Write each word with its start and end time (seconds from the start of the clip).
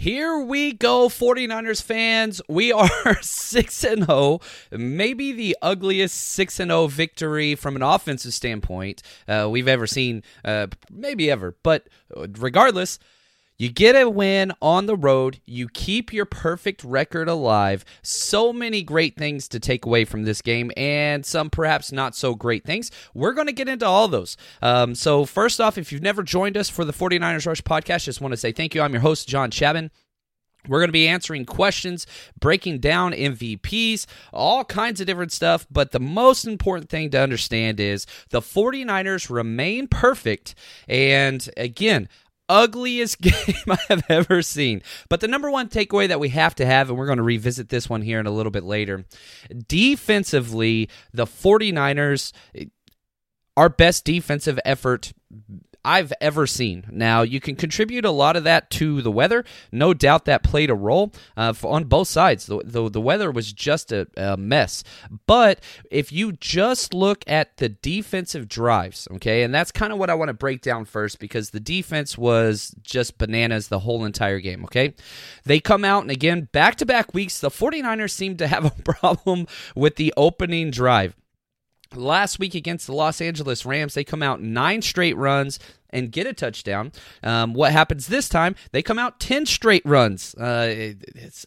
Here 0.00 0.38
we 0.38 0.72
go, 0.72 1.10
49ers 1.10 1.82
fans. 1.82 2.40
We 2.48 2.72
are 2.72 2.88
6 3.20 3.84
and 3.84 4.06
0, 4.06 4.40
maybe 4.70 5.30
the 5.32 5.54
ugliest 5.60 6.16
6 6.16 6.58
and 6.58 6.70
0 6.70 6.86
victory 6.86 7.54
from 7.54 7.76
an 7.76 7.82
offensive 7.82 8.32
standpoint 8.32 9.02
uh, 9.28 9.46
we've 9.50 9.68
ever 9.68 9.86
seen, 9.86 10.22
uh, 10.42 10.68
maybe 10.90 11.30
ever. 11.30 11.54
But 11.62 11.86
regardless, 12.16 12.98
you 13.60 13.68
get 13.68 13.94
a 13.94 14.08
win 14.08 14.54
on 14.62 14.86
the 14.86 14.96
road. 14.96 15.38
You 15.44 15.68
keep 15.68 16.14
your 16.14 16.24
perfect 16.24 16.82
record 16.82 17.28
alive. 17.28 17.84
So 18.00 18.54
many 18.54 18.82
great 18.82 19.18
things 19.18 19.48
to 19.48 19.60
take 19.60 19.84
away 19.84 20.06
from 20.06 20.22
this 20.22 20.40
game, 20.40 20.70
and 20.78 21.26
some 21.26 21.50
perhaps 21.50 21.92
not 21.92 22.16
so 22.16 22.34
great 22.34 22.64
things. 22.64 22.90
We're 23.12 23.34
going 23.34 23.48
to 23.48 23.52
get 23.52 23.68
into 23.68 23.84
all 23.84 24.08
those. 24.08 24.38
Um, 24.62 24.94
so, 24.94 25.26
first 25.26 25.60
off, 25.60 25.76
if 25.76 25.92
you've 25.92 26.00
never 26.00 26.22
joined 26.22 26.56
us 26.56 26.70
for 26.70 26.86
the 26.86 26.92
49ers 26.94 27.46
Rush 27.46 27.60
podcast, 27.60 28.04
just 28.04 28.22
want 28.22 28.32
to 28.32 28.38
say 28.38 28.50
thank 28.50 28.74
you. 28.74 28.80
I'm 28.80 28.94
your 28.94 29.02
host, 29.02 29.28
John 29.28 29.50
Chapman. 29.50 29.90
We're 30.66 30.78
going 30.78 30.88
to 30.88 30.92
be 30.92 31.08
answering 31.08 31.44
questions, 31.44 32.06
breaking 32.38 32.78
down 32.78 33.12
MVPs, 33.12 34.06
all 34.32 34.64
kinds 34.64 35.02
of 35.02 35.06
different 35.06 35.32
stuff. 35.32 35.66
But 35.70 35.92
the 35.92 36.00
most 36.00 36.46
important 36.46 36.88
thing 36.88 37.10
to 37.10 37.20
understand 37.20 37.78
is 37.78 38.06
the 38.30 38.40
49ers 38.40 39.28
remain 39.28 39.86
perfect. 39.86 40.54
And 40.88 41.46
again, 41.58 42.08
ugliest 42.50 43.20
game 43.20 43.64
I 43.68 43.78
have 43.88 44.04
ever 44.08 44.42
seen. 44.42 44.82
But 45.08 45.20
the 45.20 45.28
number 45.28 45.50
one 45.50 45.68
takeaway 45.68 46.08
that 46.08 46.20
we 46.20 46.30
have 46.30 46.54
to 46.56 46.66
have, 46.66 46.90
and 46.90 46.98
we're 46.98 47.06
going 47.06 47.18
to 47.18 47.22
revisit 47.22 47.68
this 47.68 47.88
one 47.88 48.02
here 48.02 48.20
in 48.20 48.26
a 48.26 48.30
little 48.30 48.52
bit 48.52 48.64
later 48.64 49.04
defensively, 49.68 50.88
the 51.12 51.26
49ers, 51.26 52.32
eh, 52.54 52.64
our 53.56 53.68
best 53.68 54.04
defensive 54.04 54.58
effort 54.64 55.12
I've 55.84 56.12
ever 56.20 56.46
seen. 56.46 56.84
Now, 56.90 57.22
you 57.22 57.40
can 57.40 57.56
contribute 57.56 58.04
a 58.04 58.10
lot 58.10 58.36
of 58.36 58.44
that 58.44 58.70
to 58.72 59.00
the 59.02 59.10
weather. 59.10 59.44
No 59.72 59.94
doubt 59.94 60.26
that 60.26 60.42
played 60.42 60.70
a 60.70 60.74
role 60.74 61.12
uh, 61.36 61.54
on 61.64 61.84
both 61.84 62.08
sides. 62.08 62.46
The, 62.46 62.60
the, 62.64 62.90
the, 62.90 63.00
weather 63.00 63.30
was 63.30 63.52
just 63.52 63.90
a, 63.92 64.06
a, 64.16 64.36
mess. 64.36 64.84
But 65.26 65.60
if 65.90 66.12
you 66.12 66.32
just 66.32 66.92
look 66.92 67.24
at 67.26 67.56
the 67.56 67.70
defensive 67.70 68.48
drives, 68.48 69.08
okay, 69.12 69.42
and 69.42 69.54
that's 69.54 69.72
kind 69.72 69.92
of 69.92 69.98
what 69.98 70.10
I 70.10 70.14
want 70.14 70.28
to 70.28 70.34
break 70.34 70.60
down 70.60 70.84
first 70.84 71.18
because 71.18 71.50
the 71.50 71.60
defense 71.60 72.18
was 72.18 72.74
just 72.82 73.18
bananas 73.18 73.68
the 73.68 73.80
whole 73.80 74.04
entire 74.04 74.40
game, 74.40 74.64
okay? 74.64 74.94
They 75.44 75.60
come 75.60 75.84
out, 75.84 76.02
and 76.02 76.10
again, 76.10 76.48
back 76.52 76.76
to 76.76 76.86
back 76.86 77.14
weeks, 77.14 77.40
the 77.40 77.50
49ers 77.50 78.10
seem 78.10 78.36
to 78.36 78.46
have 78.46 78.64
a 78.64 78.70
problem 78.84 79.46
with 79.74 79.96
the 79.96 80.12
opening 80.16 80.70
drive. 80.70 81.16
Last 81.96 82.38
week 82.38 82.54
against 82.54 82.86
the 82.86 82.94
Los 82.94 83.20
Angeles 83.20 83.66
Rams, 83.66 83.94
they 83.94 84.04
come 84.04 84.22
out 84.22 84.40
nine 84.40 84.80
straight 84.80 85.16
runs 85.16 85.58
and 85.92 86.12
get 86.12 86.26
a 86.26 86.32
touchdown. 86.32 86.92
Um, 87.22 87.52
what 87.52 87.72
happens 87.72 88.06
this 88.06 88.28
time? 88.28 88.54
They 88.72 88.82
come 88.82 88.98
out 88.98 89.20
10 89.20 89.46
straight 89.46 89.82
runs. 89.84 90.34
Uh, 90.36 90.92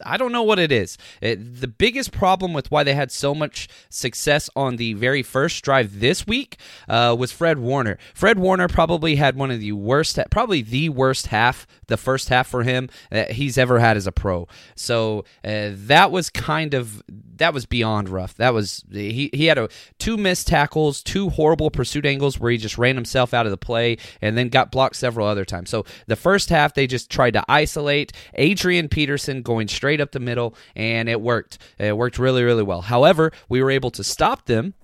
I 0.04 0.16
don't 0.16 0.32
know 0.32 0.42
what 0.42 0.58
it 0.58 0.70
is. 0.70 0.98
It, 1.20 1.60
the 1.60 1.66
biggest 1.66 2.12
problem 2.12 2.52
with 2.52 2.70
why 2.70 2.84
they 2.84 2.94
had 2.94 3.10
so 3.10 3.34
much 3.34 3.68
success 3.88 4.50
on 4.54 4.76
the 4.76 4.92
very 4.94 5.22
first 5.22 5.64
drive 5.64 6.00
this 6.00 6.26
week 6.26 6.58
uh, 6.88 7.16
was 7.18 7.32
Fred 7.32 7.58
Warner. 7.58 7.98
Fred 8.12 8.38
Warner 8.38 8.68
probably 8.68 9.16
had 9.16 9.36
one 9.36 9.50
of 9.50 9.60
the 9.60 9.72
worst, 9.72 10.18
probably 10.30 10.62
the 10.62 10.90
worst 10.90 11.28
half, 11.28 11.66
the 11.86 11.96
first 11.96 12.28
half 12.28 12.46
for 12.46 12.62
him 12.62 12.88
that 13.10 13.32
he's 13.32 13.56
ever 13.56 13.78
had 13.78 13.96
as 13.96 14.06
a 14.06 14.12
pro. 14.12 14.46
So 14.74 15.24
uh, 15.42 15.70
that 15.72 16.10
was 16.10 16.30
kind 16.30 16.74
of 16.74 17.02
that 17.38 17.54
was 17.54 17.66
beyond 17.66 18.08
rough. 18.08 18.34
That 18.34 18.54
was 18.54 18.84
he 18.90 19.30
he 19.32 19.46
had 19.46 19.58
a 19.58 19.68
two 19.98 20.16
missed 20.16 20.48
tackles, 20.48 21.02
two 21.02 21.30
horrible 21.30 21.70
pursuit 21.70 22.06
angles 22.06 22.38
where 22.38 22.50
he 22.50 22.58
just 22.58 22.78
ran 22.78 22.94
himself 22.94 23.34
out 23.34 23.46
of 23.46 23.50
the 23.50 23.56
play 23.56 23.98
and 24.20 24.36
then 24.36 24.48
got 24.48 24.70
blocked 24.70 24.96
several 24.96 25.26
other 25.26 25.44
times. 25.44 25.70
So 25.70 25.84
the 26.06 26.16
first 26.16 26.50
half 26.50 26.74
they 26.74 26.86
just 26.86 27.10
tried 27.10 27.32
to 27.32 27.44
isolate 27.48 28.12
Adrian 28.34 28.88
Peterson 28.88 29.42
going 29.42 29.68
straight 29.68 30.00
up 30.00 30.12
the 30.12 30.20
middle 30.20 30.54
and 30.74 31.08
it 31.08 31.20
worked. 31.20 31.58
It 31.78 31.96
worked 31.96 32.18
really 32.18 32.42
really 32.42 32.62
well. 32.62 32.82
However, 32.82 33.32
we 33.48 33.62
were 33.62 33.70
able 33.70 33.90
to 33.92 34.04
stop 34.04 34.46
them 34.46 34.74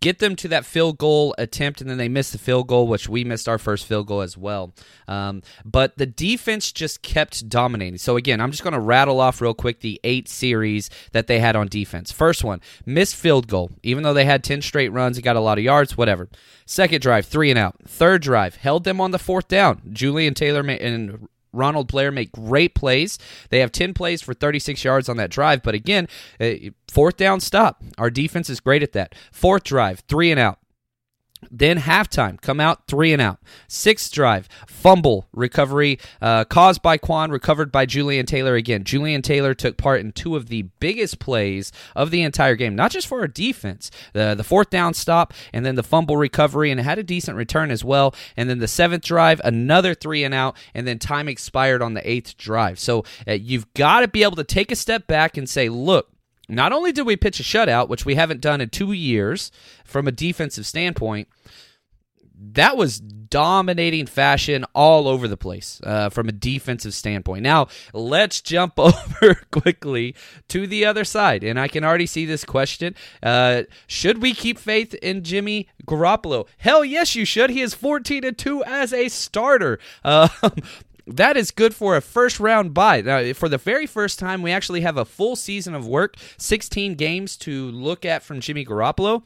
get 0.00 0.18
them 0.18 0.36
to 0.36 0.48
that 0.48 0.64
field 0.64 0.98
goal 0.98 1.34
attempt, 1.38 1.80
and 1.80 1.90
then 1.90 1.98
they 1.98 2.08
missed 2.08 2.32
the 2.32 2.38
field 2.38 2.68
goal, 2.68 2.86
which 2.86 3.08
we 3.08 3.24
missed 3.24 3.48
our 3.48 3.58
first 3.58 3.86
field 3.86 4.06
goal 4.06 4.20
as 4.20 4.36
well. 4.36 4.72
Um, 5.08 5.42
but 5.64 5.98
the 5.98 6.06
defense 6.06 6.72
just 6.72 7.02
kept 7.02 7.48
dominating. 7.48 7.98
So, 7.98 8.16
again, 8.16 8.40
I'm 8.40 8.50
just 8.50 8.62
going 8.62 8.74
to 8.74 8.80
rattle 8.80 9.20
off 9.20 9.40
real 9.40 9.54
quick 9.54 9.80
the 9.80 10.00
eight 10.04 10.28
series 10.28 10.90
that 11.12 11.26
they 11.26 11.40
had 11.40 11.56
on 11.56 11.68
defense. 11.68 12.12
First 12.12 12.44
one, 12.44 12.60
missed 12.86 13.16
field 13.16 13.48
goal. 13.48 13.70
Even 13.82 14.02
though 14.02 14.14
they 14.14 14.24
had 14.24 14.44
10 14.44 14.62
straight 14.62 14.90
runs 14.90 15.16
and 15.16 15.24
got 15.24 15.36
a 15.36 15.40
lot 15.40 15.58
of 15.58 15.64
yards, 15.64 15.96
whatever. 15.96 16.28
Second 16.66 17.00
drive, 17.00 17.26
three 17.26 17.50
and 17.50 17.58
out. 17.58 17.76
Third 17.86 18.22
drive, 18.22 18.56
held 18.56 18.84
them 18.84 19.00
on 19.00 19.10
the 19.10 19.18
fourth 19.18 19.48
down. 19.48 19.82
Julian 19.92 20.34
Taylor 20.34 20.60
and 20.60 21.28
Ronald 21.52 21.88
Blair 21.88 22.12
make 22.12 22.32
great 22.32 22.74
plays. 22.74 23.18
They 23.50 23.58
have 23.60 23.72
10 23.72 23.94
plays 23.94 24.22
for 24.22 24.34
36 24.34 24.84
yards 24.84 25.08
on 25.08 25.16
that 25.16 25.30
drive. 25.30 25.62
But 25.62 25.74
again, 25.74 26.08
uh, 26.40 26.52
fourth 26.88 27.16
down 27.16 27.40
stop. 27.40 27.82
Our 27.98 28.10
defense 28.10 28.48
is 28.48 28.60
great 28.60 28.82
at 28.82 28.92
that. 28.92 29.14
Fourth 29.32 29.64
drive, 29.64 30.00
three 30.08 30.30
and 30.30 30.38
out. 30.38 30.59
Then 31.50 31.78
halftime, 31.78 32.40
come 32.40 32.60
out 32.60 32.86
three 32.86 33.12
and 33.12 33.22
out. 33.22 33.38
Sixth 33.68 34.12
drive, 34.12 34.48
fumble 34.66 35.28
recovery 35.32 35.98
uh, 36.20 36.44
caused 36.44 36.82
by 36.82 36.98
Quan, 36.98 37.30
recovered 37.30 37.72
by 37.72 37.86
Julian 37.86 38.26
Taylor 38.26 38.54
again. 38.54 38.84
Julian 38.84 39.22
Taylor 39.22 39.54
took 39.54 39.76
part 39.76 40.00
in 40.00 40.12
two 40.12 40.36
of 40.36 40.48
the 40.48 40.62
biggest 40.80 41.18
plays 41.18 41.72
of 41.96 42.10
the 42.10 42.22
entire 42.22 42.56
game, 42.56 42.74
not 42.76 42.90
just 42.90 43.06
for 43.06 43.20
our 43.20 43.28
defense. 43.28 43.90
The 44.12 44.34
the 44.34 44.44
fourth 44.44 44.70
down 44.70 44.94
stop 44.94 45.32
and 45.52 45.64
then 45.64 45.74
the 45.74 45.82
fumble 45.82 46.16
recovery, 46.16 46.70
and 46.70 46.80
had 46.80 46.98
a 46.98 47.02
decent 47.02 47.36
return 47.36 47.70
as 47.70 47.84
well. 47.84 48.14
And 48.36 48.48
then 48.48 48.58
the 48.58 48.68
seventh 48.68 49.04
drive, 49.04 49.40
another 49.44 49.94
three 49.94 50.24
and 50.24 50.34
out, 50.34 50.56
and 50.74 50.86
then 50.86 50.98
time 50.98 51.28
expired 51.28 51.82
on 51.82 51.94
the 51.94 52.10
eighth 52.10 52.36
drive. 52.36 52.78
So 52.78 53.04
uh, 53.26 53.32
you've 53.32 53.72
got 53.74 54.00
to 54.00 54.08
be 54.08 54.22
able 54.22 54.36
to 54.36 54.44
take 54.44 54.70
a 54.70 54.76
step 54.76 55.06
back 55.06 55.36
and 55.36 55.48
say, 55.48 55.68
look 55.68 56.08
not 56.50 56.72
only 56.72 56.92
did 56.92 57.06
we 57.06 57.16
pitch 57.16 57.40
a 57.40 57.42
shutout, 57.42 57.88
which 57.88 58.04
we 58.04 58.14
haven't 58.14 58.40
done 58.40 58.60
in 58.60 58.68
two 58.68 58.92
years 58.92 59.50
from 59.84 60.06
a 60.06 60.12
defensive 60.12 60.66
standpoint, 60.66 61.28
that 62.42 62.76
was 62.76 62.98
dominating 62.98 64.06
fashion 64.06 64.64
all 64.74 65.06
over 65.06 65.28
the 65.28 65.36
place 65.36 65.80
uh, 65.84 66.08
from 66.08 66.28
a 66.28 66.32
defensive 66.32 66.94
standpoint. 66.94 67.42
Now, 67.42 67.68
let's 67.92 68.40
jump 68.40 68.74
over 68.78 69.40
quickly 69.50 70.14
to 70.48 70.66
the 70.66 70.86
other 70.86 71.04
side. 71.04 71.44
And 71.44 71.60
I 71.60 71.68
can 71.68 71.84
already 71.84 72.06
see 72.06 72.24
this 72.24 72.44
question. 72.44 72.94
Uh, 73.22 73.62
should 73.86 74.22
we 74.22 74.32
keep 74.32 74.58
faith 74.58 74.94
in 74.94 75.22
Jimmy 75.22 75.68
Garoppolo? 75.86 76.46
Hell 76.56 76.84
yes, 76.84 77.14
you 77.14 77.26
should. 77.26 77.50
He 77.50 77.60
is 77.60 77.74
14 77.74 78.34
2 78.34 78.64
as 78.64 78.92
a 78.92 79.08
starter. 79.08 79.78
Uh, 80.02 80.28
that 81.16 81.36
is 81.36 81.50
good 81.50 81.74
for 81.74 81.96
a 81.96 82.00
first 82.00 82.40
round 82.40 82.74
bye. 82.74 83.00
Now, 83.00 83.32
for 83.32 83.48
the 83.48 83.58
very 83.58 83.86
first 83.86 84.18
time, 84.18 84.42
we 84.42 84.52
actually 84.52 84.80
have 84.82 84.96
a 84.96 85.04
full 85.04 85.36
season 85.36 85.74
of 85.74 85.86
work, 85.86 86.16
16 86.38 86.94
games 86.94 87.36
to 87.38 87.70
look 87.70 88.04
at 88.04 88.22
from 88.22 88.40
Jimmy 88.40 88.64
Garoppolo. 88.64 89.22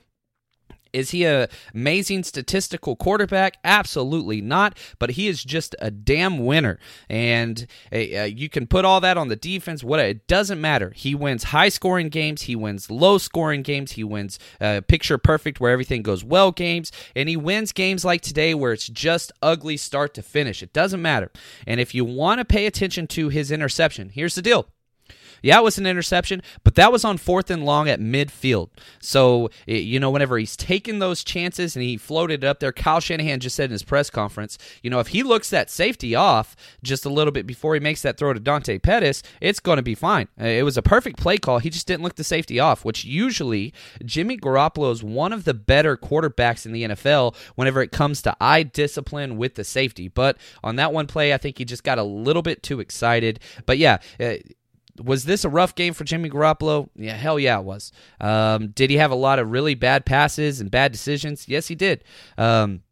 Is 0.95 1.11
he 1.11 1.25
a 1.25 1.49
amazing 1.75 2.23
statistical 2.23 2.97
quarterback? 2.97 3.59
Absolutely 3.65 4.41
not. 4.41 4.79
But 4.99 5.11
he 5.11 5.29
is 5.29 5.43
just 5.43 5.75
a 5.81 5.91
damn 5.91 6.45
winner, 6.45 6.79
and 7.09 7.67
uh, 7.93 7.99
you 7.99 8.49
can 8.49 8.67
put 8.67 8.85
all 8.85 9.01
that 9.01 9.19
on 9.19 9.29
the 9.29 9.37
defense. 9.37 9.83
What 9.83 10.01
it 10.01 10.27
doesn't 10.27 10.61
matter. 10.61 10.93
He 10.95 11.15
wins 11.15 11.45
high 11.45 11.69
scoring 11.69 12.09
games. 12.09 12.43
He 12.43 12.57
wins 12.57 12.91
low 12.91 13.19
scoring 13.19 13.63
games. 13.63 13.93
He 13.93 14.05
wins 14.05 14.39
uh, 14.61 14.83
picture 14.87 15.19
perfect 15.19 15.61
where 15.61 15.73
everything 15.73 16.03
goes 16.03 16.25
well 16.25 16.53
games, 16.53 16.93
and 17.17 17.29
he 17.29 17.37
wins 17.37 17.73
games 17.73 18.05
like 18.05 18.21
today 18.21 18.55
where 18.55 18.73
it's 18.73 18.89
just 18.89 19.33
ugly 19.43 19.77
start 19.77 20.15
to 20.15 20.23
finish. 20.23 20.63
It 20.63 20.73
doesn't 20.73 21.03
matter. 21.03 21.31
And 21.67 21.81
if 21.81 21.95
you 21.95 22.05
want 22.05 22.39
to 22.39 22.45
pay 22.45 22.67
attention 22.67 23.07
to 23.09 23.29
his 23.29 23.51
interception, 23.51 24.11
here's 24.11 24.35
the 24.35 24.43
deal. 24.43 24.69
Yeah, 25.45 25.59
it 25.59 25.63
was 25.63 25.77
an 25.77 25.87
interception, 25.87 26.41
but 26.63 26.75
that 26.77 26.91
was 26.91 27.05
on 27.05 27.19
fourth 27.19 27.51
and 27.51 27.67
long 27.67 27.87
at 27.87 28.01
midfield. 28.01 28.71
So, 28.99 29.51
you 29.67 30.01
know, 30.01 30.11
whenever 30.11 30.39
he's 30.39 30.57
taking 30.57 31.01
those 31.01 31.23
chances 31.23 31.77
and 31.77 31.83
he 31.83 31.99
floated 31.99 32.43
it 32.43 32.47
up 32.47 32.61
there, 32.61 32.73
Kyle 32.73 32.99
Shanahan 32.99 33.41
just 33.41 33.55
said 33.55 33.67
in 33.67 33.73
his 33.73 33.83
press 33.83 34.09
conference, 34.09 34.57
you 34.83 34.89
know, 34.89 35.01
if 35.01 35.09
he 35.09 35.23
looks 35.23 35.51
that 35.51 35.69
safety 35.69 36.15
off 36.15 36.57
just 36.83 37.05
a 37.05 37.11
little 37.11 37.31
bit 37.31 37.47
before 37.47 37.75
he 37.75 37.81
makes 37.81 38.01
that 38.01 38.17
throw 38.17 38.33
to 38.33 38.41
Dante 38.41 38.79
Pettis, 38.79 39.23
it's 39.43 39.61
going 39.61 39.77
to 39.77 39.83
be 39.83 39.95
fine. 39.95 40.29
Uh, 40.41 40.47
it 40.47 40.63
was 40.63 40.79
a 40.79 40.83
perfect 40.83 41.19
play 41.19 41.37
call. 41.37 41.59
He 41.59 41.69
just 41.69 41.87
didn't 41.87 42.05
look 42.05 42.15
the 42.15 42.25
safety 42.25 42.59
off, 42.59 42.83
which 42.83 43.05
usually 43.05 43.75
Jimmy 44.03 44.39
Garoppolo 44.39 44.93
is 44.93 45.03
one 45.03 45.35
of 45.35 45.45
the 45.45 45.53
better 45.53 45.99
quarterbacks 45.99 46.65
in 46.65 46.73
the 46.73 46.85
NFL 46.85 47.37
whenever 47.55 47.83
it 47.83 47.93
comes 47.93 48.23
to 48.23 48.35
eye 48.41 48.63
discipline 48.63 49.37
with 49.37 49.57
the 49.57 49.65
safety. 49.65 50.09
But 50.09 50.39
on 50.63 50.77
that 50.77 50.95
one 50.95 51.07
play, 51.07 51.35
I 51.35 51.37
think 51.37 51.59
he 51.59 51.67
just 51.67 51.85
got 51.85 51.99
a 51.99 52.03
little 52.03 52.41
bit 52.41 52.63
too 52.63 52.81
excited. 52.81 53.41
But 53.67 53.77
yeah, 53.77 53.99
uh, 54.19 54.37
was 55.03 55.25
this 55.25 55.45
a 55.45 55.49
rough 55.49 55.75
game 55.75 55.93
for 55.93 56.05
Jimmy 56.05 56.31
Garoppolo? 56.31 56.89
Yeah, 56.95 57.17
hell 57.17 57.39
yeah, 57.39 57.59
it 57.59 57.65
was. 57.65 57.91
Um, 58.21 58.69
did 58.69 58.91
he 58.91 58.97
have 58.97 59.11
a 59.11 59.17
lot 59.17 59.39
of 59.39 59.51
really 59.51 59.75
bad 59.75 60.07
passes 60.07 60.61
and 60.61 60.71
bad 60.71 60.93
decisions? 60.93 61.49
Yes, 61.49 61.67
he 61.67 61.75
did. 61.75 62.05
Um, 62.39 62.83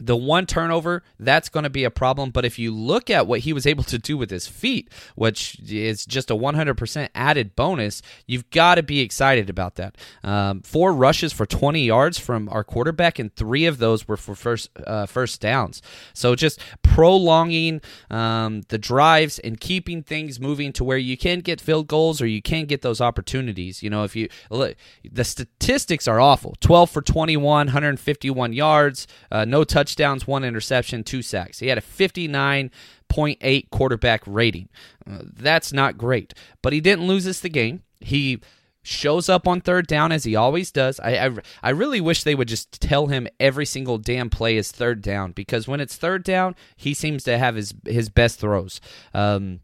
the 0.00 0.16
one 0.16 0.46
turnover 0.46 1.02
that's 1.18 1.48
going 1.48 1.64
to 1.64 1.70
be 1.70 1.84
a 1.84 1.90
problem 1.90 2.30
but 2.30 2.44
if 2.44 2.58
you 2.58 2.72
look 2.74 3.08
at 3.10 3.26
what 3.26 3.40
he 3.40 3.52
was 3.52 3.66
able 3.66 3.84
to 3.84 3.98
do 3.98 4.16
with 4.16 4.30
his 4.30 4.46
feet 4.46 4.90
which 5.14 5.58
is 5.70 6.04
just 6.04 6.30
a 6.30 6.34
100% 6.34 7.08
added 7.14 7.54
bonus 7.56 8.02
you've 8.26 8.48
got 8.50 8.76
to 8.76 8.82
be 8.82 9.00
excited 9.00 9.50
about 9.50 9.76
that. 9.76 9.96
Um, 10.22 10.62
four 10.62 10.92
rushes 10.92 11.32
for 11.32 11.46
20 11.46 11.84
yards 11.84 12.18
from 12.18 12.48
our 12.50 12.64
quarterback 12.64 13.18
and 13.18 13.34
three 13.34 13.66
of 13.66 13.78
those 13.78 14.08
were 14.08 14.16
for 14.16 14.34
first 14.34 14.70
uh, 14.86 15.06
first 15.06 15.40
downs. 15.40 15.82
So 16.12 16.34
just 16.34 16.60
prolonging 16.82 17.80
um, 18.10 18.62
the 18.68 18.78
drives 18.78 19.38
and 19.38 19.60
keeping 19.60 20.02
things 20.02 20.40
moving 20.40 20.72
to 20.74 20.84
where 20.84 20.98
you 20.98 21.16
can 21.16 21.40
get 21.40 21.60
field 21.60 21.86
goals 21.86 22.20
or 22.20 22.26
you 22.26 22.42
can 22.42 22.66
get 22.66 22.82
those 22.82 23.00
opportunities. 23.00 23.82
You 23.82 23.90
know 23.90 24.04
if 24.04 24.16
you 24.16 24.28
look 24.50 24.76
the 25.10 25.24
statistics 25.24 26.08
are 26.08 26.20
awful. 26.20 26.54
12 26.60 26.90
for 26.90 27.02
21 27.02 27.66
151 27.66 28.52
yards 28.52 29.06
uh, 29.30 29.44
no 29.44 29.64
touch 29.64 29.83
touchdowns, 29.84 30.26
one 30.26 30.44
interception, 30.44 31.04
two 31.04 31.22
sacks. 31.22 31.58
He 31.58 31.68
had 31.68 31.78
a 31.78 31.82
59.8 31.82 33.70
quarterback 33.70 34.22
rating. 34.26 34.68
Uh, 35.08 35.18
that's 35.22 35.72
not 35.72 35.98
great, 35.98 36.32
but 36.62 36.72
he 36.72 36.80
didn't 36.80 37.06
lose 37.06 37.26
us 37.26 37.40
the 37.40 37.50
game. 37.50 37.82
He 38.00 38.40
shows 38.82 39.28
up 39.28 39.46
on 39.48 39.60
third 39.60 39.86
down 39.86 40.12
as 40.12 40.24
he 40.24 40.36
always 40.36 40.70
does. 40.70 41.00
I, 41.00 41.26
I, 41.26 41.30
I 41.62 41.70
really 41.70 42.00
wish 42.00 42.22
they 42.22 42.34
would 42.34 42.48
just 42.48 42.80
tell 42.80 43.08
him 43.08 43.28
every 43.38 43.66
single 43.66 43.98
damn 43.98 44.30
play 44.30 44.56
is 44.56 44.70
third 44.70 45.02
down 45.02 45.32
because 45.32 45.68
when 45.68 45.80
it's 45.80 45.96
third 45.96 46.22
down, 46.22 46.54
he 46.76 46.94
seems 46.94 47.24
to 47.24 47.38
have 47.38 47.56
his 47.56 47.74
his 47.86 48.08
best 48.08 48.40
throws. 48.40 48.80
Um, 49.12 49.60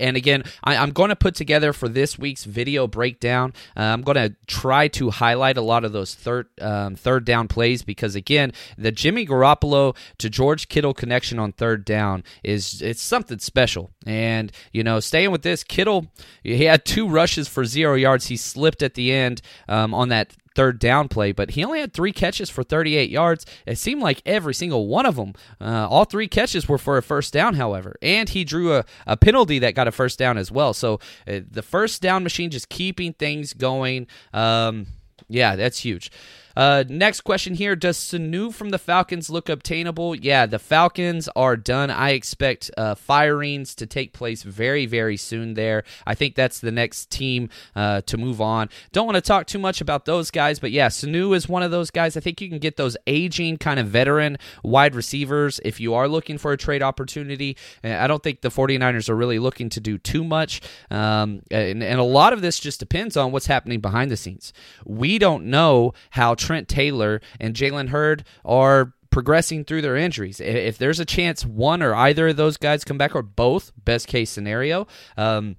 and 0.00 0.16
again, 0.16 0.44
I, 0.64 0.74
am 0.74 0.90
going 0.90 1.10
to 1.10 1.16
put 1.16 1.34
together 1.34 1.72
for 1.72 1.88
this 1.88 2.18
week's 2.18 2.44
video 2.44 2.86
breakdown. 2.86 3.52
Uh, 3.76 3.82
I'm 3.82 4.02
going 4.02 4.16
to 4.16 4.34
try 4.46 4.88
to 4.88 5.10
highlight 5.10 5.56
a 5.56 5.62
lot 5.62 5.84
of 5.84 5.92
those 5.92 6.14
third 6.14 6.48
um, 6.60 6.96
third 6.96 7.24
down 7.24 7.48
plays 7.48 7.82
because 7.82 8.14
again, 8.14 8.52
the 8.76 8.92
Jimmy 8.92 9.26
Garoppolo 9.26 9.96
to 10.18 10.30
George 10.30 10.68
Kittle 10.68 10.94
connection 10.94 11.38
on 11.38 11.52
third 11.52 11.84
down 11.84 12.24
is 12.42 12.82
it's 12.82 13.02
something 13.02 13.38
special. 13.38 13.90
And 14.06 14.52
you 14.72 14.82
know, 14.82 15.00
staying 15.00 15.30
with 15.30 15.42
this, 15.42 15.64
Kittle 15.64 16.06
he 16.42 16.64
had 16.64 16.84
two 16.84 17.08
rushes 17.08 17.48
for 17.48 17.64
zero 17.64 17.94
yards. 17.94 18.26
He 18.26 18.36
slipped 18.36 18.82
at 18.82 18.94
the 18.94 19.12
end 19.12 19.42
um, 19.68 19.94
on 19.94 20.08
that 20.10 20.32
third 20.56 20.78
down 20.80 21.08
play, 21.08 21.30
but 21.30 21.50
he 21.50 21.62
only 21.62 21.80
had 21.80 21.92
three 21.92 22.12
catches 22.12 22.50
for 22.50 22.64
38 22.64 23.10
yards. 23.10 23.46
It 23.66 23.78
seemed 23.78 24.02
like 24.02 24.22
every 24.26 24.54
single 24.54 24.88
one 24.88 25.06
of 25.06 25.16
them, 25.16 25.34
uh, 25.60 25.86
all 25.88 26.04
three 26.04 26.26
catches 26.26 26.68
were 26.68 26.78
for 26.78 26.96
a 26.96 27.02
first 27.02 27.32
down, 27.32 27.54
however. 27.54 27.96
And 28.02 28.28
he 28.28 28.42
drew 28.42 28.74
a, 28.74 28.84
a 29.06 29.16
penalty 29.16 29.58
that 29.60 29.74
got 29.74 29.86
a 29.86 29.92
first 29.92 30.18
down 30.18 30.38
as 30.38 30.50
well. 30.50 30.72
So 30.72 30.98
uh, 31.28 31.40
the 31.48 31.62
first 31.62 32.02
down 32.02 32.22
machine 32.22 32.50
just 32.50 32.68
keeping 32.68 33.12
things 33.12 33.52
going. 33.52 34.06
Um, 34.32 34.86
yeah, 35.28 35.54
that's 35.56 35.78
huge. 35.80 36.10
Uh, 36.56 36.84
next 36.88 37.20
question 37.20 37.54
here 37.54 37.76
Does 37.76 37.98
Sanu 37.98 38.52
from 38.52 38.70
the 38.70 38.78
Falcons 38.78 39.28
look 39.28 39.48
obtainable? 39.48 40.14
Yeah, 40.14 40.46
the 40.46 40.58
Falcons 40.58 41.28
are 41.36 41.56
done. 41.56 41.90
I 41.90 42.10
expect 42.10 42.70
uh, 42.76 42.94
firings 42.94 43.74
to 43.76 43.86
take 43.86 44.12
place 44.12 44.42
very, 44.42 44.86
very 44.86 45.16
soon 45.16 45.54
there. 45.54 45.84
I 46.06 46.14
think 46.14 46.34
that's 46.34 46.60
the 46.60 46.72
next 46.72 47.10
team 47.10 47.50
uh, 47.74 48.00
to 48.02 48.16
move 48.16 48.40
on. 48.40 48.70
Don't 48.92 49.06
want 49.06 49.16
to 49.16 49.20
talk 49.20 49.46
too 49.46 49.58
much 49.58 49.80
about 49.80 50.06
those 50.06 50.30
guys, 50.30 50.58
but 50.58 50.70
yeah, 50.70 50.88
Sanu 50.88 51.36
is 51.36 51.48
one 51.48 51.62
of 51.62 51.70
those 51.70 51.90
guys. 51.90 52.16
I 52.16 52.20
think 52.20 52.40
you 52.40 52.48
can 52.48 52.58
get 52.58 52.76
those 52.76 52.96
aging, 53.06 53.58
kind 53.58 53.78
of 53.78 53.88
veteran 53.88 54.38
wide 54.62 54.94
receivers 54.94 55.60
if 55.64 55.78
you 55.78 55.94
are 55.94 56.08
looking 56.08 56.38
for 56.38 56.52
a 56.52 56.56
trade 56.56 56.82
opportunity. 56.82 57.56
I 57.84 58.06
don't 58.06 58.22
think 58.22 58.40
the 58.40 58.48
49ers 58.48 59.08
are 59.10 59.16
really 59.16 59.38
looking 59.38 59.68
to 59.70 59.80
do 59.80 59.98
too 59.98 60.24
much. 60.24 60.62
Um, 60.90 61.42
and, 61.50 61.82
and 61.82 62.00
a 62.00 62.04
lot 62.04 62.32
of 62.32 62.40
this 62.40 62.58
just 62.58 62.80
depends 62.80 63.16
on 63.16 63.32
what's 63.32 63.46
happening 63.46 63.80
behind 63.80 64.10
the 64.10 64.16
scenes. 64.16 64.52
We 64.84 65.18
don't 65.18 65.46
know 65.46 65.92
how 66.10 66.34
Trent 66.46 66.68
Taylor 66.68 67.20
and 67.40 67.56
Jalen 67.56 67.88
Hurd 67.88 68.24
are 68.44 68.92
progressing 69.10 69.64
through 69.64 69.82
their 69.82 69.96
injuries. 69.96 70.40
If 70.40 70.78
there's 70.78 71.00
a 71.00 71.04
chance 71.04 71.44
one 71.44 71.82
or 71.82 71.92
either 71.94 72.28
of 72.28 72.36
those 72.36 72.56
guys 72.56 72.84
come 72.84 72.98
back, 72.98 73.16
or 73.16 73.22
both, 73.22 73.72
best 73.82 74.06
case 74.06 74.30
scenario, 74.30 74.86
um, 75.16 75.56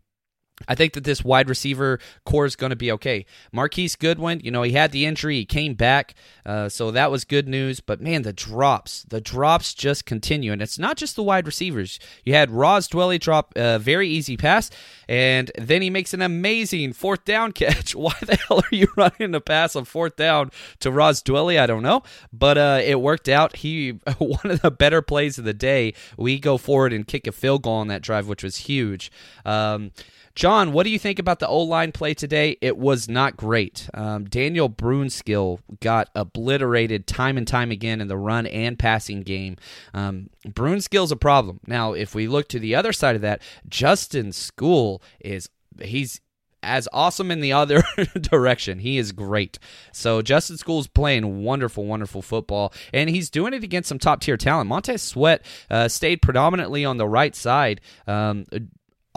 I 0.67 0.73
think 0.73 0.93
that 0.93 1.03
this 1.03 1.23
wide 1.23 1.49
receiver 1.49 1.99
corps 2.25 2.45
is 2.45 2.55
going 2.55 2.71
to 2.71 2.75
be 2.75 2.91
okay. 2.93 3.25
Marquise 3.51 3.95
Goodwin, 3.95 4.41
you 4.43 4.49
know, 4.49 4.63
he 4.63 4.71
had 4.71 4.91
the 4.91 5.05
injury, 5.05 5.35
he 5.35 5.45
came 5.45 5.75
back, 5.75 6.15
uh, 6.45 6.67
so 6.67 6.89
that 6.91 7.11
was 7.11 7.25
good 7.25 7.47
news. 7.47 7.79
But 7.79 8.01
man, 8.01 8.23
the 8.23 8.33
drops, 8.33 9.03
the 9.03 9.21
drops 9.21 9.75
just 9.75 10.05
continue, 10.05 10.51
and 10.51 10.61
it's 10.61 10.79
not 10.79 10.97
just 10.97 11.15
the 11.15 11.21
wide 11.21 11.45
receivers. 11.45 11.99
You 12.23 12.33
had 12.33 12.49
Ross 12.49 12.87
Dwelley 12.87 13.19
drop 13.19 13.53
a 13.55 13.77
very 13.77 14.09
easy 14.09 14.35
pass, 14.35 14.71
and 15.07 15.51
then 15.57 15.83
he 15.83 15.91
makes 15.91 16.13
an 16.13 16.23
amazing 16.23 16.93
fourth 16.93 17.23
down 17.23 17.51
catch. 17.53 17.95
Why 17.95 18.15
the 18.21 18.35
hell 18.35 18.59
are 18.59 18.75
you 18.75 18.87
running 18.95 19.35
a 19.35 19.41
pass 19.41 19.75
on 19.75 19.85
fourth 19.85 20.15
down 20.15 20.49
to 20.79 20.89
Ross 20.89 21.21
Dwelley? 21.21 21.59
I 21.59 21.67
don't 21.67 21.83
know, 21.83 22.01
but 22.33 22.57
uh, 22.57 22.81
it 22.83 22.99
worked 22.99 23.29
out. 23.29 23.57
He 23.57 23.91
one 24.17 24.51
of 24.51 24.61
the 24.61 24.71
better 24.71 25.03
plays 25.03 25.37
of 25.37 25.45
the 25.45 25.53
day. 25.53 25.93
We 26.17 26.39
go 26.39 26.57
forward 26.57 26.93
and 26.93 27.07
kick 27.07 27.27
a 27.27 27.31
field 27.31 27.61
goal 27.61 27.75
on 27.75 27.89
that 27.89 28.01
drive, 28.01 28.27
which 28.27 28.43
was 28.43 28.57
huge. 28.57 29.11
Um, 29.45 29.91
John, 30.37 30.71
what 30.71 30.83
do 30.83 30.91
you 30.91 30.99
think 30.99 31.17
about 31.17 31.39
the 31.39 31.47
O 31.47 31.63
line 31.63 31.91
play 31.91 32.13
today? 32.13 32.59
It 32.61 32.77
was 32.77 33.09
not 33.09 33.35
great. 33.35 33.89
Um, 33.95 34.25
Daniel 34.25 34.69
Brunskill 34.69 35.61
got 35.79 36.11
obliterated 36.13 37.07
time 37.07 37.39
and 37.39 37.47
time 37.47 37.71
again 37.71 37.99
in 38.01 38.07
the 38.07 38.17
run 38.17 38.45
and 38.45 38.77
passing 38.77 39.21
game. 39.21 39.57
Um, 39.95 40.29
Brunskill's 40.47 41.11
a 41.11 41.15
problem. 41.15 41.59
Now, 41.65 41.93
if 41.93 42.13
we 42.13 42.27
look 42.27 42.49
to 42.49 42.59
the 42.59 42.75
other 42.75 42.93
side 42.93 43.15
of 43.15 43.23
that, 43.23 43.41
Justin 43.67 44.27
Skule 44.27 45.01
is 45.19 45.49
he's 45.81 46.21
as 46.61 46.87
awesome 46.93 47.31
in 47.31 47.39
the 47.39 47.53
other 47.53 47.81
direction. 48.21 48.77
He 48.77 48.99
is 48.99 49.13
great. 49.13 49.57
So 49.91 50.21
Justin 50.21 50.57
Skule's 50.57 50.85
playing 50.85 51.43
wonderful, 51.43 51.85
wonderful 51.85 52.21
football, 52.21 52.73
and 52.93 53.09
he's 53.09 53.31
doing 53.31 53.55
it 53.55 53.63
against 53.63 53.89
some 53.89 53.97
top 53.97 54.21
tier 54.21 54.37
talent. 54.37 54.69
Montez 54.69 55.01
Sweat 55.01 55.43
uh, 55.71 55.87
stayed 55.87 56.21
predominantly 56.21 56.85
on 56.85 56.97
the 56.97 57.07
right 57.07 57.35
side. 57.35 57.81
Um, 58.05 58.45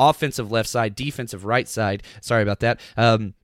offensive 0.00 0.50
left 0.50 0.69
side, 0.69 0.97
defensive 0.97 1.45
right 1.45 1.69
side. 1.69 2.02
Sorry 2.21 2.42
about 2.42 2.61
that. 2.61 2.80
Um, 2.97 3.35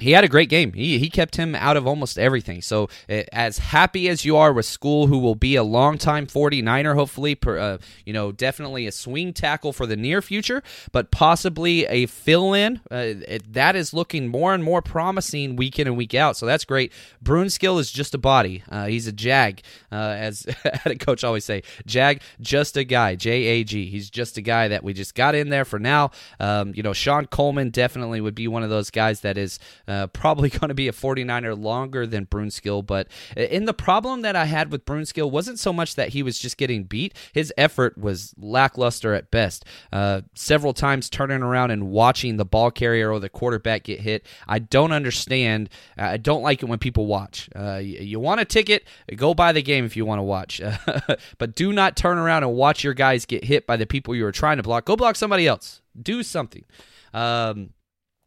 he 0.00 0.12
had 0.12 0.24
a 0.24 0.28
great 0.28 0.48
game. 0.48 0.72
He 0.72 0.98
he 0.98 1.08
kept 1.08 1.36
him 1.36 1.54
out 1.54 1.76
of 1.76 1.86
almost 1.86 2.18
everything. 2.18 2.62
So 2.62 2.88
uh, 3.08 3.22
as 3.32 3.58
happy 3.58 4.08
as 4.08 4.24
you 4.24 4.36
are 4.36 4.52
with 4.52 4.66
Skule, 4.66 5.08
who 5.08 5.18
will 5.18 5.34
be 5.34 5.54
a 5.54 5.62
longtime 5.62 6.26
49er, 6.26 6.94
hopefully, 6.94 7.34
per, 7.34 7.58
uh, 7.58 7.78
you 8.04 8.12
know, 8.12 8.32
definitely 8.32 8.86
a 8.86 8.92
swing 8.92 9.32
tackle 9.32 9.72
for 9.72 9.86
the 9.86 9.96
near 9.96 10.22
future, 10.22 10.62
but 10.92 11.10
possibly 11.10 11.86
a 11.86 12.06
fill-in. 12.06 12.80
Uh, 12.90 13.14
that 13.50 13.76
is 13.76 13.92
looking 13.92 14.28
more 14.28 14.54
and 14.54 14.64
more 14.64 14.82
promising 14.82 15.56
week 15.56 15.78
in 15.78 15.86
and 15.86 15.96
week 15.96 16.14
out. 16.14 16.36
So 16.36 16.46
that's 16.46 16.64
great. 16.64 16.92
Brunskill 17.22 17.78
is 17.78 17.92
just 17.92 18.14
a 18.14 18.18
body. 18.18 18.64
Uh, 18.70 18.86
he's 18.86 19.06
a 19.06 19.12
jag, 19.12 19.60
uh, 19.92 20.16
as 20.18 20.46
a 20.84 20.96
coach 20.96 21.22
always 21.22 21.44
say. 21.44 21.62
Jag, 21.86 22.22
just 22.40 22.76
a 22.76 22.84
guy. 22.84 23.14
J 23.14 23.30
A 23.32 23.64
G. 23.64 23.86
He's 23.86 24.10
just 24.10 24.36
a 24.36 24.42
guy 24.42 24.68
that 24.68 24.82
we 24.82 24.94
just 24.94 25.14
got 25.14 25.34
in 25.34 25.50
there 25.50 25.64
for 25.64 25.78
now. 25.78 26.10
Um, 26.40 26.72
you 26.74 26.82
know, 26.82 26.92
Shon 26.92 27.26
Coleman 27.26 27.70
definitely 27.70 28.20
would 28.20 28.34
be 28.34 28.48
one 28.48 28.62
of 28.62 28.70
those 28.70 28.90
guys 28.90 29.20
that 29.20 29.36
is 29.36 29.58
Uh, 29.86 30.06
probably 30.08 30.48
going 30.50 30.68
to 30.68 30.74
be 30.74 30.88
a 30.88 30.92
49er 30.92 31.60
longer 31.60 32.06
than 32.06 32.26
Brunskill. 32.26 32.84
But 32.84 33.08
in 33.36 33.64
the 33.64 33.74
problem 33.74 34.22
that 34.22 34.36
I 34.36 34.44
had 34.44 34.70
with 34.70 34.84
Brunskill 34.84 35.30
wasn't 35.30 35.58
so 35.58 35.72
much 35.72 35.94
that 35.96 36.10
he 36.10 36.22
was 36.22 36.38
just 36.38 36.56
getting 36.56 36.84
beat. 36.84 37.14
His 37.32 37.52
effort 37.56 37.98
was 37.98 38.34
lackluster 38.38 39.14
at 39.14 39.30
best. 39.30 39.64
Uh, 39.92 40.22
several 40.34 40.72
times 40.72 41.10
turning 41.10 41.42
around 41.42 41.70
and 41.70 41.90
watching 41.90 42.36
the 42.36 42.44
ball 42.44 42.70
carrier 42.70 43.10
or 43.10 43.20
the 43.20 43.28
quarterback 43.28 43.84
get 43.84 44.00
hit. 44.00 44.26
I 44.46 44.58
don't 44.58 44.92
understand. 44.92 45.68
I 45.96 46.16
don't 46.16 46.42
like 46.42 46.62
it 46.62 46.66
when 46.66 46.78
people 46.78 47.06
watch. 47.06 47.48
Uh, 47.54 47.76
you, 47.76 47.98
you 47.98 48.20
want 48.20 48.40
a 48.40 48.44
ticket? 48.44 48.84
Go 49.16 49.34
buy 49.34 49.52
the 49.52 49.62
game 49.62 49.84
if 49.84 49.96
you 49.96 50.04
want 50.04 50.18
to 50.18 50.24
watch. 50.24 50.60
but 51.38 51.54
do 51.54 51.72
not 51.72 51.96
turn 51.96 52.18
around 52.18 52.44
and 52.44 52.54
watch 52.54 52.84
your 52.84 52.94
guys 52.94 53.26
get 53.26 53.44
hit 53.44 53.66
by 53.66 53.76
the 53.76 53.86
people 53.86 54.14
you 54.14 54.26
are 54.26 54.32
trying 54.32 54.56
to 54.56 54.62
block. 54.62 54.84
Go 54.84 54.96
block 54.96 55.16
somebody 55.16 55.46
else. 55.46 55.80
Do 56.00 56.22
something. 56.22 56.64
Um, 57.12 57.70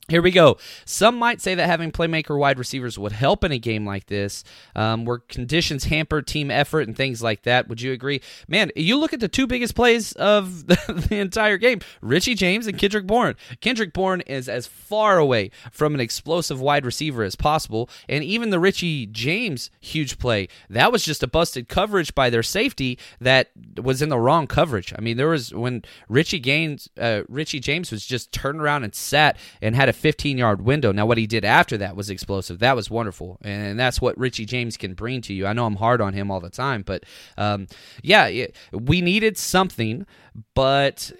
here 0.07 0.21
we 0.21 0.29
go. 0.29 0.57
Some 0.85 1.17
might 1.17 1.41
say 1.41 1.55
that 1.55 1.65
having 1.65 1.91
playmaker 1.91 2.37
wide 2.37 2.59
receivers 2.59 2.99
would 2.99 3.11
help 3.11 3.43
in 3.43 3.51
a 3.51 3.57
game 3.57 3.87
like 3.87 4.05
this, 4.05 4.43
um, 4.75 5.03
where 5.03 5.17
conditions 5.17 5.85
hamper 5.85 6.21
team 6.21 6.51
effort 6.51 6.81
and 6.81 6.95
things 6.95 7.23
like 7.23 7.41
that. 7.43 7.67
Would 7.67 7.81
you 7.81 7.91
agree? 7.91 8.21
Man, 8.47 8.71
you 8.75 8.97
look 8.97 9.13
at 9.13 9.19
the 9.19 9.27
two 9.27 9.47
biggest 9.47 9.73
plays 9.73 10.11
of 10.13 10.67
the, 10.67 11.07
the 11.09 11.19
entire 11.19 11.57
game 11.57 11.79
Richie 12.01 12.35
James 12.35 12.67
and 12.67 12.77
Kendrick 12.77 13.07
Bourne. 13.07 13.35
Kendrick 13.61 13.93
Bourne 13.93 14.21
is 14.21 14.47
as 14.47 14.67
far 14.67 15.17
away 15.17 15.49
from 15.71 15.95
an 15.95 15.99
explosive 15.99 16.61
wide 16.61 16.85
receiver 16.85 17.23
as 17.23 17.35
possible. 17.35 17.89
And 18.07 18.23
even 18.23 18.51
the 18.51 18.59
Richie 18.59 19.07
James 19.07 19.71
huge 19.79 20.19
play, 20.19 20.49
that 20.69 20.91
was 20.91 21.03
just 21.03 21.23
a 21.23 21.27
busted 21.27 21.67
coverage 21.67 22.13
by 22.13 22.29
their 22.29 22.43
safety 22.43 22.99
that 23.19 23.49
was 23.81 24.03
in 24.03 24.09
the 24.09 24.19
wrong 24.19 24.45
coverage. 24.45 24.93
I 24.95 25.01
mean, 25.01 25.17
there 25.17 25.29
was 25.29 25.51
when 25.51 25.83
Richie 26.07 26.39
Gaines, 26.39 26.89
uh, 26.99 27.21
Richie 27.27 27.59
James 27.59 27.91
was 27.91 28.05
just 28.05 28.31
turned 28.31 28.61
around 28.61 28.83
and 28.83 28.93
sat 28.93 29.37
and 29.63 29.75
had 29.75 29.89
a 29.89 29.94
15 29.95 30.37
yard 30.37 30.61
window. 30.61 30.91
Now, 30.91 31.05
what 31.05 31.17
he 31.17 31.27
did 31.27 31.45
after 31.45 31.77
that 31.77 31.95
was 31.95 32.09
explosive. 32.09 32.59
That 32.59 32.75
was 32.75 32.89
wonderful. 32.89 33.37
And 33.41 33.79
that's 33.79 34.01
what 34.01 34.17
Richie 34.17 34.45
James 34.45 34.77
can 34.77 34.93
bring 34.93 35.21
to 35.21 35.33
you. 35.33 35.47
I 35.47 35.53
know 35.53 35.65
I'm 35.65 35.77
hard 35.77 36.01
on 36.01 36.13
him 36.13 36.29
all 36.29 36.39
the 36.39 36.49
time, 36.49 36.83
but 36.83 37.03
um, 37.37 37.67
yeah, 38.01 38.47
we 38.71 39.01
needed 39.01 39.37
something, 39.37 40.05
but 40.53 41.11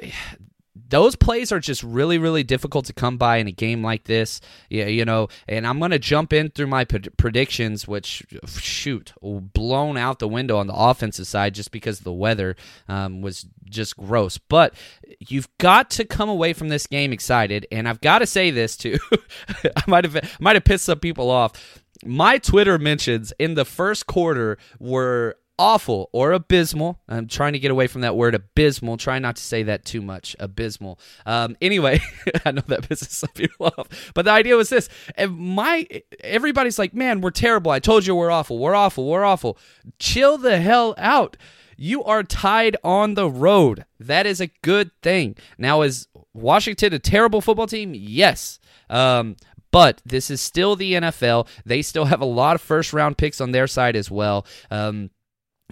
those 0.96 1.16
plays 1.16 1.52
are 1.52 1.60
just 1.60 1.84
really 1.84 2.18
really 2.18 2.44
difficult 2.44 2.86
to 2.86 2.94
come 2.94 3.18
by 3.18 3.38
in 3.38 3.48
a 3.48 3.52
game 3.52 3.84
like 3.84 4.06
this. 4.06 4.40
Yeah 4.70 4.86
you 4.88 5.06
know 5.06 5.28
and 5.48 5.68
i'm 5.68 5.80
going 5.80 5.92
to 5.92 6.00
jump 6.00 6.34
in 6.34 6.50
through 6.50 6.68
my 6.68 6.86
predictions 6.86 7.88
which 7.88 8.25
shoot 8.48 9.14
blown 9.22 9.98
out 9.98 10.20
the 10.20 10.28
window 10.28 10.58
on 10.58 10.68
the 10.68 10.74
offensive 10.74 11.28
side 11.28 11.54
just 11.54 11.72
because 11.72 12.00
the 12.00 12.14
weather 12.14 12.56
um, 12.88 13.22
was 13.22 13.46
just 13.66 13.98
gross. 13.98 14.38
But 14.38 14.75
you've 15.20 15.50
got 15.58 15.90
to 15.92 16.06
come 16.06 16.30
away 16.30 16.54
from 16.54 16.70
this 16.70 16.88
game 16.88 17.12
excited 17.12 17.68
and 17.72 17.88
i've 17.90 18.02
got 18.02 18.20
to 18.20 18.25
say 18.25 18.52
this 18.52 18.78
too. 18.78 18.98
I 19.75 19.84
might 19.88 20.06
have 20.06 20.40
might 20.40 20.56
have 20.56 20.64
pissed 20.64 20.86
some 20.86 21.00
people 21.00 21.30
off. 21.30 21.82
My 22.04 22.38
Twitter 22.38 22.78
mentions 22.78 23.34
in 23.40 23.56
the 23.56 23.66
first 23.66 24.06
quarter 24.06 24.58
were 24.80 25.38
awful 25.57 26.09
or 26.12 26.31
abysmal. 26.31 27.00
I'm 27.07 27.27
trying 27.27 27.53
to 27.53 27.59
get 27.59 27.71
away 27.71 27.88
from 27.88 28.01
that 28.01 28.15
word 28.15 28.35
abysmal. 28.35 28.97
Try 28.97 29.19
not 29.19 29.35
to 29.38 29.41
say 29.41 29.63
that 29.63 29.85
too 29.85 30.01
much. 30.01 30.35
Abysmal. 30.39 31.00
Um, 31.25 31.55
anyway, 31.62 32.00
I 32.45 32.51
know 32.51 32.63
that 32.67 32.83
pisses 32.83 33.09
some 33.09 33.29
people 33.33 33.74
off, 33.77 34.12
but 34.13 34.25
the 34.25 34.31
idea 34.31 34.55
was 34.55 34.69
this: 34.69 34.89
my 35.29 35.88
everybody's 36.24 36.79
like, 36.79 36.93
"Man, 36.93 37.21
we're 37.21 37.31
terrible." 37.31 37.71
I 37.71 37.79
told 37.79 38.05
you 38.05 38.15
we're 38.15 38.31
awful. 38.31 38.59
We're 38.59 38.75
awful. 38.75 39.07
We're 39.07 39.25
awful. 39.25 39.57
Chill 40.00 40.38
the 40.38 40.59
hell 40.59 40.93
out. 40.97 41.38
You 41.77 42.03
are 42.03 42.24
tied 42.24 42.77
on 42.83 43.15
the 43.15 43.29
road. 43.29 43.85
That 44.00 44.25
is 44.25 44.39
a 44.39 44.47
good 44.62 44.91
thing. 45.01 45.35
Now, 45.57 45.81
is 45.81 46.07
Washington 46.33 46.93
a 46.93 47.00
terrible 47.00 47.41
football 47.41 47.67
team? 47.67 47.93
Yes. 47.93 48.59
Um, 48.89 49.35
but 49.71 50.01
this 50.05 50.29
is 50.31 50.39
still 50.39 50.77
the 50.77 50.93
NFL. 50.93 51.50
They 51.65 51.81
still 51.81 52.05
have 52.05 52.21
a 52.21 52.25
lot 52.25 52.55
of 52.55 52.62
first 52.62 52.93
round 52.93 53.17
picks 53.17 53.41
on 53.41 53.51
their 53.51 53.67
side 53.67 53.97
as 53.97 54.09
well. 54.09 54.45
Um, 54.71 55.09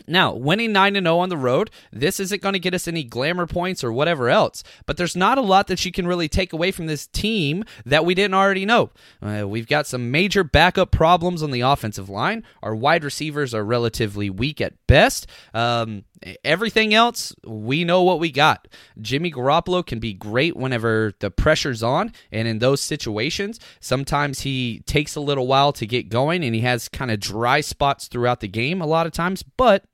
now, 0.07 0.33
winning 0.33 0.71
9 0.71 0.93
0 0.95 1.17
on 1.17 1.29
the 1.29 1.37
road, 1.37 1.69
this 1.91 2.19
isn't 2.19 2.41
going 2.41 2.53
to 2.53 2.59
get 2.59 2.73
us 2.73 2.87
any 2.87 3.03
glamour 3.03 3.45
points 3.45 3.83
or 3.83 3.93
whatever 3.93 4.29
else, 4.29 4.63
but 4.85 4.97
there's 4.97 5.15
not 5.15 5.37
a 5.37 5.41
lot 5.41 5.67
that 5.67 5.85
you 5.85 5.91
can 5.91 6.07
really 6.07 6.27
take 6.27 6.51
away 6.51 6.71
from 6.71 6.87
this 6.87 7.07
team 7.07 7.63
that 7.85 8.03
we 8.03 8.15
didn't 8.15 8.33
already 8.33 8.65
know. 8.65 8.89
Uh, 9.21 9.47
we've 9.47 9.67
got 9.67 9.85
some 9.85 10.11
major 10.11 10.43
backup 10.43 10.91
problems 10.91 11.43
on 11.43 11.51
the 11.51 11.61
offensive 11.61 12.09
line. 12.09 12.43
Our 12.63 12.75
wide 12.75 13.03
receivers 13.03 13.53
are 13.53 13.63
relatively 13.63 14.29
weak 14.29 14.59
at 14.61 14.73
best. 14.87 15.27
Um, 15.53 16.05
everything 16.43 16.93
else, 16.93 17.33
we 17.45 17.83
know 17.83 18.03
what 18.03 18.19
we 18.19 18.31
got. 18.31 18.67
Jimmy 18.99 19.31
Garoppolo 19.31 19.85
can 19.85 19.99
be 19.99 20.13
great 20.13 20.55
whenever 20.55 21.13
the 21.19 21.31
pressure's 21.31 21.83
on, 21.83 22.11
and 22.31 22.47
in 22.47 22.59
those 22.59 22.81
situations, 22.81 23.59
sometimes 23.79 24.41
he 24.41 24.81
takes 24.85 25.15
a 25.15 25.21
little 25.21 25.47
while 25.47 25.73
to 25.73 25.85
get 25.85 26.09
going 26.09 26.43
and 26.43 26.55
he 26.55 26.61
has 26.61 26.89
kind 26.89 27.11
of 27.11 27.19
dry 27.19 27.61
spots 27.61 28.07
throughout 28.07 28.39
the 28.39 28.47
game 28.47 28.81
a 28.81 28.87
lot 28.87 29.05
of 29.05 29.11
times, 29.11 29.43
but 29.43 29.85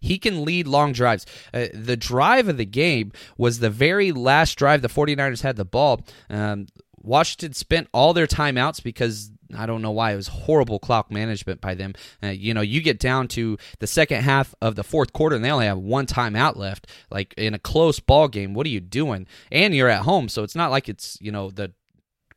he 0.00 0.18
can 0.18 0.44
lead 0.44 0.66
long 0.66 0.92
drives. 0.92 1.24
Uh, 1.52 1.66
the 1.72 1.96
drive 1.96 2.48
of 2.48 2.56
the 2.56 2.64
game 2.64 3.12
was 3.36 3.58
the 3.58 3.70
very 3.70 4.12
last 4.12 4.56
drive 4.56 4.82
the 4.82 4.88
49ers 4.88 5.42
had 5.42 5.56
the 5.56 5.64
ball. 5.64 6.00
Um, 6.28 6.66
Washington 7.00 7.52
spent 7.52 7.88
all 7.92 8.12
their 8.12 8.26
timeouts 8.26 8.82
because 8.82 9.30
I 9.56 9.66
don't 9.66 9.82
know 9.82 9.90
why 9.90 10.12
it 10.12 10.16
was 10.16 10.28
horrible 10.28 10.78
clock 10.78 11.10
management 11.10 11.60
by 11.60 11.74
them. 11.74 11.94
Uh, 12.22 12.28
you 12.28 12.54
know, 12.54 12.60
you 12.60 12.80
get 12.80 12.98
down 12.98 13.28
to 13.28 13.56
the 13.78 13.86
second 13.86 14.22
half 14.22 14.54
of 14.60 14.74
the 14.74 14.84
fourth 14.84 15.12
quarter 15.12 15.36
and 15.36 15.44
they 15.44 15.50
only 15.50 15.66
have 15.66 15.78
one 15.78 16.06
timeout 16.06 16.56
left. 16.56 16.86
Like 17.10 17.34
in 17.36 17.54
a 17.54 17.58
close 17.58 18.00
ball 18.00 18.28
game, 18.28 18.54
what 18.54 18.66
are 18.66 18.70
you 18.70 18.80
doing? 18.80 19.26
And 19.50 19.74
you're 19.74 19.88
at 19.88 20.02
home, 20.02 20.28
so 20.28 20.42
it's 20.42 20.54
not 20.54 20.70
like 20.70 20.88
it's 20.88 21.18
you 21.20 21.32
know 21.32 21.50
the 21.50 21.72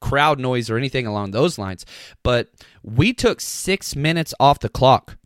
crowd 0.01 0.39
noise 0.39 0.70
or 0.70 0.77
anything 0.77 1.08
along 1.08 1.31
those 1.31 1.58
lines. 1.58 1.86
But 2.24 2.50
we 2.84 3.13
took 3.13 3.39
six 3.39 3.96
minutes 3.96 4.34
off 4.39 4.60
the 4.60 4.67
clock, 4.67 5.17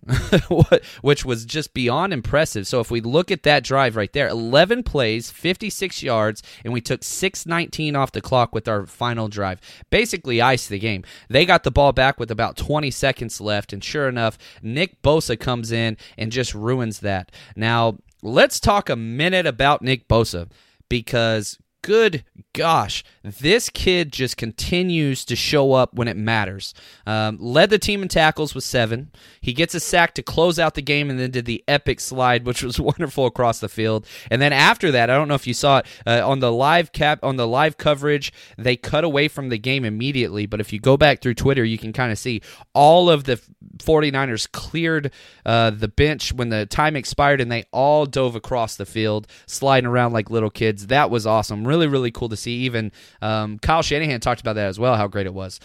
which 1.01 1.25
was 1.25 1.45
just 1.45 1.73
beyond 1.73 2.13
impressive. 2.13 2.67
So 2.67 2.81
if 2.81 2.91
we 2.91 3.01
look 3.01 3.31
at 3.31 3.43
that 3.43 3.63
drive 3.63 3.95
right 3.95 4.11
there, 4.11 4.27
11 4.27 4.83
plays, 4.83 5.31
56 5.31 6.03
yards, 6.03 6.43
and 6.63 6.73
we 6.73 6.81
took 6.81 7.03
619 7.03 7.95
off 7.95 8.11
the 8.11 8.21
clock 8.21 8.53
with 8.53 8.67
our 8.67 8.85
final 8.85 9.27
drive. 9.27 9.59
Basically, 9.89 10.41
iced 10.41 10.69
the 10.69 10.79
game. 10.79 11.03
They 11.29 11.45
got 11.45 11.63
the 11.63 11.71
ball 11.71 11.93
back 11.93 12.19
with 12.19 12.29
about 12.29 12.57
20 12.57 12.91
seconds 12.91 13.39
left, 13.41 13.73
and 13.73 13.83
sure 13.83 14.09
enough, 14.09 14.37
Nick 14.61 15.01
Bosa 15.01 15.39
comes 15.39 15.71
in 15.71 15.97
and 16.17 16.31
just 16.31 16.53
ruins 16.53 16.99
that. 16.99 17.31
Now, 17.55 17.97
let's 18.21 18.59
talk 18.59 18.89
a 18.89 18.95
minute 18.95 19.47
about 19.47 19.81
Nick 19.81 20.07
Bosa 20.07 20.49
because 20.89 21.57
good 21.81 22.23
gosh, 22.55 23.03
this 23.21 23.69
kid 23.69 24.13
just 24.13 24.37
continues 24.37 25.25
to 25.25 25.35
show 25.35 25.73
up 25.73 25.93
when 25.93 26.07
it 26.07 26.15
matters. 26.15 26.73
Um, 27.05 27.37
led 27.39 27.69
the 27.69 27.77
team 27.77 28.01
in 28.01 28.07
tackles 28.07 28.55
with 28.55 28.63
seven. 28.63 29.11
He 29.41 29.51
gets 29.51 29.75
a 29.75 29.79
sack 29.79 30.13
to 30.15 30.23
close 30.23 30.57
out 30.57 30.73
the 30.73 30.81
game 30.81 31.09
and 31.09 31.19
then 31.19 31.31
did 31.31 31.45
the 31.45 31.63
epic 31.67 31.99
slide, 31.99 32.45
which 32.45 32.63
was 32.63 32.79
wonderful 32.79 33.25
across 33.25 33.59
the 33.59 33.67
field. 33.67 34.07
And 34.31 34.41
then 34.41 34.53
after 34.53 34.89
that, 34.91 35.09
I 35.09 35.15
don't 35.15 35.27
know 35.27 35.35
if 35.35 35.45
you 35.45 35.53
saw 35.53 35.79
it 35.79 35.85
uh, 36.07 36.27
on 36.27 36.39
the 36.39 36.51
live 36.51 36.93
cap 36.93 37.19
on 37.23 37.35
the 37.35 37.47
live 37.47 37.77
coverage, 37.77 38.31
they 38.57 38.77
cut 38.77 39.03
away 39.03 39.27
from 39.27 39.49
the 39.49 39.57
game 39.57 39.83
immediately. 39.83 40.45
But 40.45 40.61
if 40.61 40.71
you 40.71 40.79
go 40.79 40.95
back 40.95 41.21
through 41.21 41.33
Twitter, 41.35 41.65
you 41.65 41.77
can 41.77 41.91
kind 41.91 42.11
of 42.11 42.17
see 42.17 42.41
all 42.73 43.09
of 43.09 43.25
the 43.25 43.41
49ers 43.79 44.49
cleared 44.49 45.11
uh, 45.45 45.71
the 45.71 45.89
bench 45.89 46.31
when 46.31 46.49
the 46.49 46.65
time 46.65 46.95
expired 46.95 47.41
and 47.41 47.51
they 47.51 47.65
all 47.71 48.05
dove 48.05 48.35
across 48.35 48.77
the 48.77 48.85
field, 48.85 49.27
sliding 49.45 49.87
around 49.87 50.13
like 50.13 50.29
little 50.29 50.49
kids. 50.49 50.87
That 50.87 51.09
was 51.09 51.27
awesome. 51.27 51.67
Really, 51.67 51.87
really 51.87 52.11
cool 52.11 52.29
to 52.29 52.37
see. 52.37 52.44
Even 52.51 52.91
um, 53.21 53.59
Kyle 53.59 53.81
Shanahan 53.81 54.19
talked 54.19 54.41
about 54.41 54.53
that 54.53 54.67
as 54.67 54.79
well, 54.79 54.95
how 54.95 55.07
great 55.07 55.25
it 55.25 55.33
was. 55.33 55.59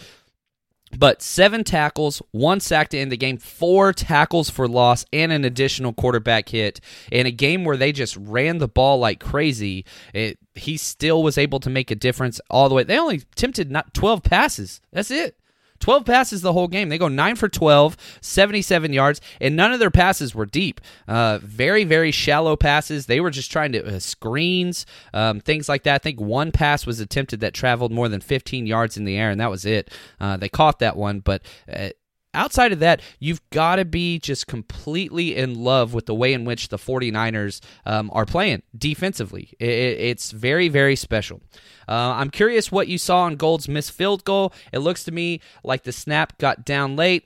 But 0.97 1.21
seven 1.21 1.63
tackles, 1.63 2.21
one 2.31 2.59
sack 2.59 2.89
to 2.89 2.97
end 2.97 3.11
the 3.11 3.17
game, 3.17 3.37
four 3.37 3.93
tackles 3.93 4.49
for 4.49 4.67
loss, 4.67 5.05
and 5.13 5.31
an 5.31 5.45
additional 5.45 5.93
quarterback 5.93 6.49
hit 6.49 6.81
in 7.11 7.25
a 7.25 7.31
game 7.31 7.63
where 7.63 7.77
they 7.77 7.91
just 7.91 8.17
ran 8.17 8.57
the 8.57 8.67
ball 8.67 8.99
like 8.99 9.19
crazy. 9.19 9.85
It, 10.13 10.37
he 10.53 10.77
still 10.77 11.23
was 11.23 11.37
able 11.37 11.59
to 11.61 11.69
make 11.69 11.91
a 11.91 11.95
difference 11.95 12.41
all 12.49 12.67
the 12.67 12.75
way. 12.75 12.83
They 12.83 12.99
only 12.99 13.23
attempted 13.31 13.71
not 13.71 13.93
12 13.93 14.23
passes. 14.23 14.81
That's 14.91 15.11
it. 15.11 15.37
12 15.81 16.05
passes 16.05 16.41
the 16.41 16.53
whole 16.53 16.67
game. 16.67 16.89
They 16.89 16.97
go 16.97 17.07
9 17.07 17.35
for 17.35 17.49
12, 17.49 17.97
77 18.21 18.93
yards, 18.93 19.19
and 19.39 19.55
none 19.55 19.73
of 19.73 19.79
their 19.79 19.91
passes 19.91 20.33
were 20.33 20.45
deep. 20.45 20.79
Uh, 21.07 21.39
very, 21.41 21.83
very 21.83 22.11
shallow 22.11 22.55
passes. 22.55 23.07
They 23.07 23.19
were 23.19 23.31
just 23.31 23.51
trying 23.51 23.73
to 23.73 23.95
uh, 23.95 23.99
screens, 23.99 24.85
um, 25.13 25.39
things 25.41 25.67
like 25.67 25.83
that. 25.83 25.95
I 25.95 25.97
think 25.97 26.21
one 26.21 26.51
pass 26.51 26.85
was 26.85 26.99
attempted 26.99 27.41
that 27.41 27.53
traveled 27.53 27.91
more 27.91 28.07
than 28.07 28.21
15 28.21 28.65
yards 28.65 28.95
in 28.95 29.03
the 29.05 29.17
air, 29.17 29.29
and 29.29 29.41
that 29.41 29.49
was 29.49 29.65
it. 29.65 29.89
Uh, 30.19 30.37
they 30.37 30.49
caught 30.49 30.79
that 30.79 30.95
one, 30.95 31.19
but 31.19 31.41
uh, 31.71 31.89
outside 32.33 32.71
of 32.71 32.79
that, 32.79 33.01
you've 33.19 33.47
got 33.49 33.77
to 33.77 33.85
be 33.85 34.19
just 34.19 34.47
completely 34.47 35.35
in 35.35 35.55
love 35.55 35.93
with 35.93 36.05
the 36.05 36.15
way 36.15 36.33
in 36.33 36.45
which 36.45 36.69
the 36.69 36.77
49ers 36.77 37.61
um, 37.85 38.09
are 38.13 38.25
playing 38.25 38.63
defensively. 38.77 39.53
It, 39.59 39.69
it's 39.69 40.31
very, 40.31 40.67
very 40.67 40.95
special. 40.95 41.41
Uh, 41.87 42.15
I'm 42.15 42.29
curious 42.29 42.71
what 42.71 42.87
you 42.87 42.97
saw 42.97 43.21
on 43.21 43.35
Gould's 43.35 43.67
missed 43.67 43.91
field 43.91 44.23
goal. 44.23 44.53
It 44.71 44.79
looks 44.79 45.03
to 45.05 45.11
me 45.11 45.41
like 45.63 45.83
the 45.83 45.91
snap 45.91 46.37
got 46.37 46.65
down 46.65 46.95
late. 46.95 47.25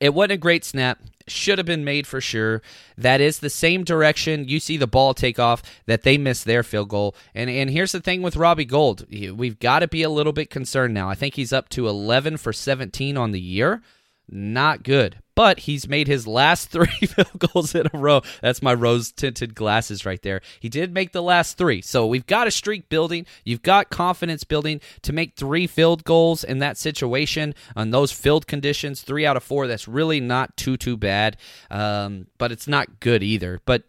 It 0.00 0.14
wasn't 0.14 0.32
a 0.32 0.38
great 0.38 0.64
snap. 0.64 0.98
should 1.28 1.58
have 1.58 1.66
been 1.66 1.84
made 1.84 2.06
for 2.06 2.20
sure. 2.20 2.62
That 2.98 3.20
is 3.20 3.38
the 3.38 3.50
same 3.50 3.84
direction 3.84 4.48
you 4.48 4.58
see 4.58 4.76
the 4.76 4.86
ball 4.86 5.14
take 5.14 5.38
off 5.38 5.62
that 5.86 6.02
they 6.02 6.18
missed 6.18 6.44
their 6.44 6.62
field 6.62 6.88
goal. 6.88 7.14
And 7.34 7.48
and 7.48 7.70
here's 7.70 7.92
the 7.92 8.00
thing 8.00 8.22
with 8.22 8.36
Robbie 8.36 8.64
Gould, 8.64 9.06
we've 9.10 9.58
got 9.58 9.80
to 9.80 9.88
be 9.88 10.02
a 10.02 10.10
little 10.10 10.32
bit 10.32 10.50
concerned 10.50 10.94
now. 10.94 11.08
I 11.08 11.14
think 11.14 11.34
he's 11.34 11.52
up 11.52 11.68
to 11.70 11.88
11 11.88 12.38
for 12.38 12.52
17 12.52 13.16
on 13.16 13.30
the 13.30 13.40
year. 13.40 13.82
Not 14.28 14.82
good 14.82 15.18
but 15.34 15.60
he's 15.60 15.88
made 15.88 16.08
his 16.08 16.26
last 16.26 16.70
three 16.70 16.86
field 17.06 17.38
goals 17.38 17.74
in 17.74 17.86
a 17.92 17.98
row. 17.98 18.22
That's 18.40 18.62
my 18.62 18.74
rose 18.74 19.12
tinted 19.12 19.54
glasses 19.54 20.04
right 20.04 20.20
there. 20.22 20.40
He 20.60 20.68
did 20.68 20.92
make 20.92 21.12
the 21.12 21.22
last 21.22 21.56
three. 21.56 21.80
So 21.82 22.06
we've 22.06 22.26
got 22.26 22.46
a 22.46 22.50
streak 22.50 22.88
building. 22.88 23.26
You've 23.44 23.62
got 23.62 23.90
confidence 23.90 24.44
building 24.44 24.80
to 25.02 25.12
make 25.12 25.36
three 25.36 25.66
field 25.66 26.04
goals 26.04 26.44
in 26.44 26.58
that 26.58 26.76
situation 26.76 27.54
on 27.76 27.90
those 27.90 28.12
field 28.12 28.46
conditions. 28.46 29.02
Three 29.02 29.26
out 29.26 29.36
of 29.36 29.42
four. 29.42 29.66
That's 29.66 29.88
really 29.88 30.20
not 30.20 30.56
too, 30.56 30.76
too 30.76 30.96
bad. 30.96 31.36
Um, 31.70 32.26
but 32.38 32.52
it's 32.52 32.68
not 32.68 33.00
good 33.00 33.22
either. 33.22 33.60
But 33.64 33.84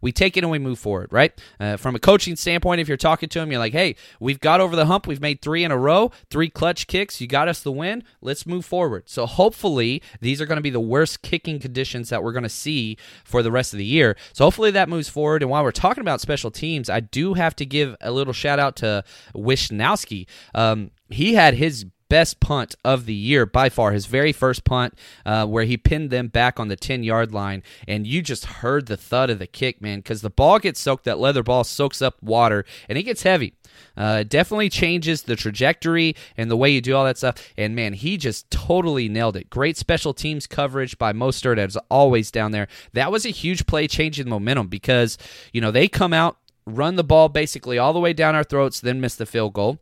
we 0.00 0.12
take 0.12 0.36
it 0.36 0.44
and 0.44 0.50
we 0.50 0.58
move 0.58 0.78
forward, 0.78 1.12
right? 1.12 1.32
Uh, 1.58 1.76
from 1.76 1.94
a 1.94 1.98
coaching 1.98 2.36
standpoint, 2.36 2.80
if 2.80 2.88
you're 2.88 2.96
talking 2.96 3.28
to 3.28 3.40
him, 3.40 3.50
you're 3.50 3.58
like, 3.58 3.72
hey, 3.72 3.96
we've 4.18 4.40
got 4.40 4.60
over 4.60 4.76
the 4.76 4.86
hump. 4.86 5.06
We've 5.06 5.20
made 5.20 5.42
three 5.42 5.64
in 5.64 5.70
a 5.70 5.76
row, 5.76 6.10
three 6.30 6.48
clutch 6.48 6.86
kicks. 6.86 7.20
You 7.20 7.26
got 7.26 7.48
us 7.48 7.60
the 7.60 7.72
win. 7.72 8.02
Let's 8.20 8.46
move 8.46 8.64
forward. 8.64 9.04
So 9.06 9.26
hopefully 9.26 10.02
these 10.20 10.40
are 10.40 10.46
going 10.46 10.56
to 10.56 10.62
be 10.62 10.69
the 10.70 10.80
worst 10.80 11.22
kicking 11.22 11.58
conditions 11.58 12.08
that 12.08 12.22
we're 12.22 12.32
going 12.32 12.42
to 12.42 12.48
see 12.48 12.96
for 13.24 13.42
the 13.42 13.50
rest 13.50 13.72
of 13.72 13.78
the 13.78 13.84
year. 13.84 14.16
So 14.32 14.44
hopefully 14.44 14.70
that 14.72 14.88
moves 14.88 15.08
forward. 15.08 15.42
And 15.42 15.50
while 15.50 15.62
we're 15.62 15.72
talking 15.72 16.00
about 16.00 16.20
special 16.20 16.50
teams, 16.50 16.88
I 16.88 17.00
do 17.00 17.34
have 17.34 17.54
to 17.56 17.66
give 17.66 17.96
a 18.00 18.10
little 18.10 18.32
shout 18.32 18.58
out 18.58 18.76
to 18.76 19.04
Wishnowsky. 19.34 20.26
Um, 20.54 20.90
he 21.08 21.34
had 21.34 21.54
his 21.54 21.86
best 22.10 22.40
punt 22.40 22.74
of 22.84 23.06
the 23.06 23.14
year 23.14 23.46
by 23.46 23.70
far. 23.70 23.92
His 23.92 24.04
very 24.04 24.32
first 24.32 24.64
punt, 24.64 24.98
uh, 25.24 25.46
where 25.46 25.64
he 25.64 25.78
pinned 25.78 26.10
them 26.10 26.28
back 26.28 26.60
on 26.60 26.68
the 26.68 26.76
10 26.76 27.02
yard 27.02 27.32
line. 27.32 27.62
And 27.88 28.06
you 28.06 28.20
just 28.20 28.44
heard 28.44 28.86
the 28.86 28.98
thud 28.98 29.30
of 29.30 29.38
the 29.38 29.46
kick, 29.46 29.80
man, 29.80 30.00
because 30.00 30.20
the 30.20 30.28
ball 30.28 30.58
gets 30.58 30.80
soaked. 30.80 31.04
That 31.04 31.18
leather 31.18 31.42
ball 31.42 31.64
soaks 31.64 32.02
up 32.02 32.22
water 32.22 32.66
and 32.88 32.98
it 32.98 33.04
gets 33.04 33.22
heavy. 33.22 33.54
Uh, 33.96 34.24
definitely 34.24 34.68
changes 34.68 35.22
the 35.22 35.36
trajectory 35.36 36.14
and 36.36 36.50
the 36.50 36.56
way 36.56 36.70
you 36.70 36.80
do 36.80 36.94
all 36.94 37.04
that 37.04 37.16
stuff. 37.16 37.36
And 37.56 37.74
man, 37.74 37.94
he 37.94 38.16
just 38.16 38.50
totally 38.50 39.08
nailed 39.08 39.36
it. 39.36 39.48
Great 39.48 39.76
special 39.76 40.12
teams 40.12 40.46
coverage 40.46 40.98
by 40.98 41.12
Mostert 41.12 41.58
as 41.58 41.78
always 41.88 42.30
down 42.32 42.50
there. 42.50 42.66
That 42.92 43.12
was 43.12 43.24
a 43.24 43.30
huge 43.30 43.66
play 43.66 43.86
changing 43.86 44.28
momentum 44.28 44.66
because, 44.66 45.16
you 45.52 45.60
know, 45.60 45.70
they 45.70 45.86
come 45.86 46.12
out, 46.12 46.38
run 46.66 46.96
the 46.96 47.04
ball 47.04 47.28
basically 47.28 47.78
all 47.78 47.92
the 47.92 48.00
way 48.00 48.12
down 48.12 48.34
our 48.34 48.44
throats, 48.44 48.80
then 48.80 49.00
miss 49.00 49.14
the 49.14 49.26
field 49.26 49.52
goal 49.52 49.78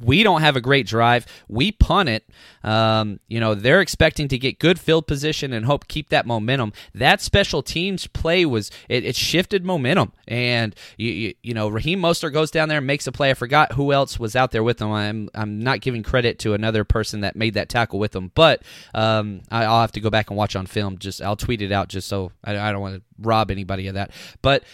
we 0.00 0.22
don't 0.22 0.40
have 0.40 0.56
a 0.56 0.60
great 0.60 0.86
drive. 0.86 1.26
We 1.48 1.72
punt 1.72 2.08
it. 2.08 2.24
Um, 2.64 3.20
you 3.28 3.40
know, 3.40 3.54
they're 3.54 3.80
expecting 3.80 4.28
to 4.28 4.38
get 4.38 4.58
good 4.58 4.78
field 4.78 5.06
position 5.06 5.52
and 5.52 5.66
hope 5.66 5.88
keep 5.88 6.08
that 6.10 6.26
momentum. 6.26 6.72
That 6.94 7.20
special 7.20 7.62
teams 7.62 8.06
play 8.06 8.44
was 8.44 8.70
it, 8.88 9.04
it 9.04 9.16
shifted 9.16 9.64
momentum, 9.64 10.12
and 10.28 10.74
you, 10.96 11.10
you, 11.10 11.34
you 11.42 11.54
know 11.54 11.68
Raheem 11.68 12.00
Mostert 12.00 12.32
goes 12.32 12.50
down 12.50 12.68
there 12.68 12.78
and 12.78 12.86
makes 12.86 13.06
a 13.06 13.12
play. 13.12 13.30
I 13.30 13.34
forgot 13.34 13.72
who 13.72 13.92
else 13.92 14.18
was 14.18 14.36
out 14.36 14.52
there 14.52 14.62
with 14.62 14.80
him. 14.80 14.90
I'm 14.90 15.28
I'm 15.34 15.60
not 15.60 15.80
giving 15.80 16.02
credit 16.02 16.38
to 16.40 16.54
another 16.54 16.84
person 16.84 17.20
that 17.20 17.36
made 17.36 17.54
that 17.54 17.68
tackle 17.68 17.98
with 17.98 18.14
him, 18.14 18.30
but 18.34 18.62
um, 18.94 19.42
I, 19.50 19.66
will 19.66 19.80
have 19.80 19.92
to 19.92 20.00
go 20.00 20.10
back 20.10 20.30
and 20.30 20.36
watch 20.36 20.56
on 20.56 20.66
film. 20.66 20.98
Just 20.98 21.20
I'll 21.20 21.36
tweet 21.36 21.62
it 21.62 21.72
out 21.72 21.88
just 21.88 22.08
so 22.08 22.32
I, 22.44 22.58
I 22.58 22.72
don't 22.72 22.80
want 22.80 22.96
to 22.96 23.02
rob 23.18 23.50
anybody 23.50 23.88
of 23.88 23.94
that, 23.94 24.10
but 24.40 24.64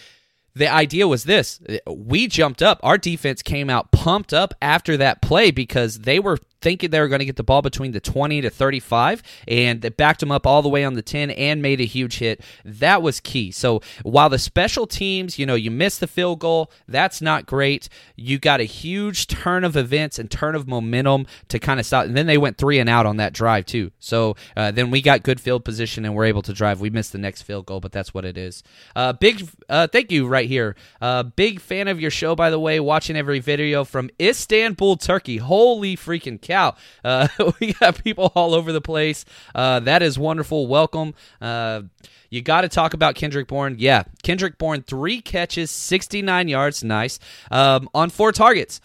the 0.55 0.67
idea 0.67 1.07
was 1.07 1.23
this. 1.23 1.59
We 1.87 2.27
jumped 2.27 2.61
up. 2.61 2.79
Our 2.83 2.97
defense 2.97 3.41
came 3.41 3.69
out 3.69 3.91
pumped 3.91 4.33
up 4.33 4.53
after 4.61 4.97
that 4.97 5.21
play 5.21 5.51
because 5.51 5.99
they 5.99 6.19
were 6.19 6.37
thinking 6.61 6.89
they 6.89 6.99
were 6.99 7.07
going 7.07 7.19
to 7.19 7.25
get 7.25 7.35
the 7.35 7.43
ball 7.43 7.61
between 7.61 7.91
the 7.91 7.99
20 7.99 8.41
to 8.41 8.49
35 8.49 9.23
and 9.47 9.81
they 9.81 9.89
backed 9.89 10.19
them 10.19 10.31
up 10.31 10.45
all 10.45 10.61
the 10.61 10.69
way 10.69 10.83
on 10.83 10.93
the 10.93 11.01
10 11.01 11.31
and 11.31 11.61
made 11.61 11.79
a 11.79 11.85
huge 11.85 12.19
hit. 12.19 12.41
That 12.65 13.01
was 13.01 13.19
key. 13.19 13.51
So 13.51 13.81
while 14.03 14.29
the 14.29 14.39
special 14.39 14.87
teams 14.87 15.39
you 15.39 15.45
know 15.45 15.55
you 15.55 15.71
missed 15.71 15.99
the 15.99 16.07
field 16.07 16.39
goal 16.39 16.71
that's 16.87 17.21
not 17.21 17.45
great. 17.45 17.87
You 18.15 18.39
got 18.39 18.59
a 18.59 18.65
huge 18.65 19.27
turn 19.27 19.63
of 19.63 19.77
events 19.77 20.19
and 20.19 20.29
turn 20.29 20.55
of 20.55 20.67
momentum 20.67 21.27
to 21.49 21.59
kind 21.59 21.79
of 21.79 21.85
stop 21.85 22.05
and 22.05 22.17
then 22.17 22.27
they 22.27 22.37
went 22.37 22.57
three 22.57 22.79
and 22.79 22.89
out 22.89 23.05
on 23.05 23.17
that 23.17 23.33
drive 23.33 23.65
too. 23.65 23.91
So 23.99 24.35
uh, 24.55 24.71
then 24.71 24.91
we 24.91 25.01
got 25.01 25.23
good 25.23 25.39
field 25.39 25.63
position 25.63 26.05
and 26.05 26.15
we're 26.15 26.25
able 26.25 26.41
to 26.43 26.53
drive. 26.53 26.81
We 26.81 26.89
missed 26.89 27.11
the 27.11 27.17
next 27.17 27.43
field 27.43 27.65
goal 27.65 27.79
but 27.79 27.91
that's 27.91 28.13
what 28.13 28.25
it 28.25 28.37
is. 28.37 28.63
Uh, 28.95 29.13
big 29.13 29.47
uh, 29.69 29.87
thank 29.87 30.11
you 30.11 30.27
right 30.27 30.47
here. 30.47 30.75
Uh, 31.01 31.23
big 31.23 31.61
fan 31.61 31.87
of 31.87 32.01
your 32.01 32.11
show 32.11 32.35
by 32.35 32.49
the 32.49 32.59
way 32.59 32.79
watching 32.79 33.15
every 33.15 33.39
video 33.39 33.83
from 33.83 34.09
istanbul 34.19 34.97
turkey. 34.97 35.37
Holy 35.37 35.95
freaking 35.95 36.39
cow. 36.49 36.75
Uh, 37.03 37.27
we 37.59 37.73
got 37.73 38.03
people 38.03 38.31
all 38.35 38.53
over 38.53 38.71
the 38.71 38.81
place. 38.81 39.23
Uh, 39.53 39.79
that 39.81 40.01
is 40.01 40.17
wonderful. 40.19 40.67
Welcome. 40.67 41.13
Uh, 41.39 41.83
you 42.29 42.41
got 42.41 42.61
to 42.61 42.69
talk 42.69 42.93
about 42.93 43.15
Kendrick 43.15 43.47
Bourne. 43.47 43.75
Yeah, 43.79 44.03
Kendrick 44.23 44.57
Bourne, 44.57 44.81
three 44.81 45.21
catches, 45.21 45.71
69 45.71 46.47
yards. 46.47 46.83
Nice. 46.83 47.19
Um, 47.49 47.89
on 47.93 48.09
four 48.09 48.31
targets. 48.31 48.81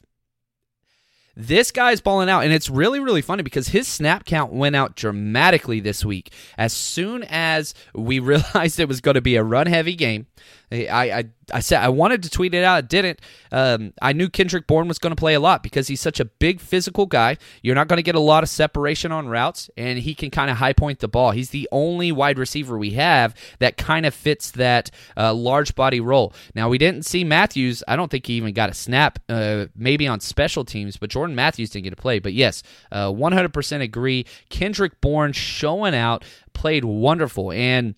This 1.36 1.72
guy's 1.72 2.00
balling 2.00 2.28
out, 2.28 2.44
and 2.44 2.52
it's 2.52 2.70
really, 2.70 3.00
really 3.00 3.20
funny 3.20 3.42
because 3.42 3.68
his 3.68 3.88
snap 3.88 4.24
count 4.24 4.52
went 4.52 4.76
out 4.76 4.94
dramatically 4.94 5.80
this 5.80 6.04
week. 6.04 6.32
As 6.56 6.72
soon 6.72 7.24
as 7.24 7.74
we 7.92 8.18
realized 8.20 8.78
it 8.78 8.86
was 8.86 9.00
going 9.00 9.16
to 9.16 9.20
be 9.20 9.34
a 9.34 9.42
run 9.42 9.66
heavy 9.66 9.96
game, 9.96 10.28
I, 10.72 11.10
I, 11.10 11.24
I 11.52 11.60
said 11.60 11.82
I 11.82 11.88
wanted 11.88 12.22
to 12.24 12.30
tweet 12.30 12.54
it 12.54 12.64
out. 12.64 12.76
I 12.76 12.80
didn't. 12.80 13.20
Um, 13.52 13.92
I 14.00 14.12
knew 14.12 14.28
Kendrick 14.28 14.66
Bourne 14.66 14.88
was 14.88 14.98
going 14.98 15.10
to 15.12 15.16
play 15.16 15.34
a 15.34 15.40
lot 15.40 15.62
because 15.62 15.88
he's 15.88 16.00
such 16.00 16.20
a 16.20 16.24
big 16.24 16.60
physical 16.60 17.06
guy. 17.06 17.36
You're 17.62 17.74
not 17.74 17.88
going 17.88 17.98
to 17.98 18.02
get 18.02 18.14
a 18.14 18.20
lot 18.20 18.42
of 18.42 18.48
separation 18.48 19.12
on 19.12 19.28
routes, 19.28 19.70
and 19.76 19.98
he 19.98 20.14
can 20.14 20.30
kind 20.30 20.50
of 20.50 20.56
high 20.56 20.72
point 20.72 21.00
the 21.00 21.08
ball. 21.08 21.32
He's 21.32 21.50
the 21.50 21.68
only 21.70 22.12
wide 22.12 22.38
receiver 22.38 22.78
we 22.78 22.90
have 22.92 23.34
that 23.58 23.76
kind 23.76 24.06
of 24.06 24.14
fits 24.14 24.50
that 24.52 24.90
uh, 25.16 25.34
large 25.34 25.74
body 25.74 26.00
role. 26.00 26.32
Now 26.54 26.68
we 26.68 26.78
didn't 26.78 27.04
see 27.04 27.24
Matthews. 27.24 27.82
I 27.86 27.96
don't 27.96 28.10
think 28.10 28.26
he 28.26 28.34
even 28.34 28.54
got 28.54 28.70
a 28.70 28.74
snap. 28.74 29.18
Uh, 29.28 29.66
maybe 29.76 30.06
on 30.06 30.20
special 30.20 30.64
teams, 30.64 30.96
but 30.96 31.10
Jordan 31.10 31.36
Matthews 31.36 31.70
didn't 31.70 31.84
get 31.84 31.92
a 31.92 31.96
play. 31.96 32.18
But 32.18 32.32
yes, 32.32 32.62
uh, 32.90 33.08
100% 33.08 33.80
agree. 33.80 34.26
Kendrick 34.48 35.00
Bourne 35.00 35.32
showing 35.32 35.94
out, 35.94 36.24
played 36.52 36.84
wonderful, 36.84 37.52
and 37.52 37.94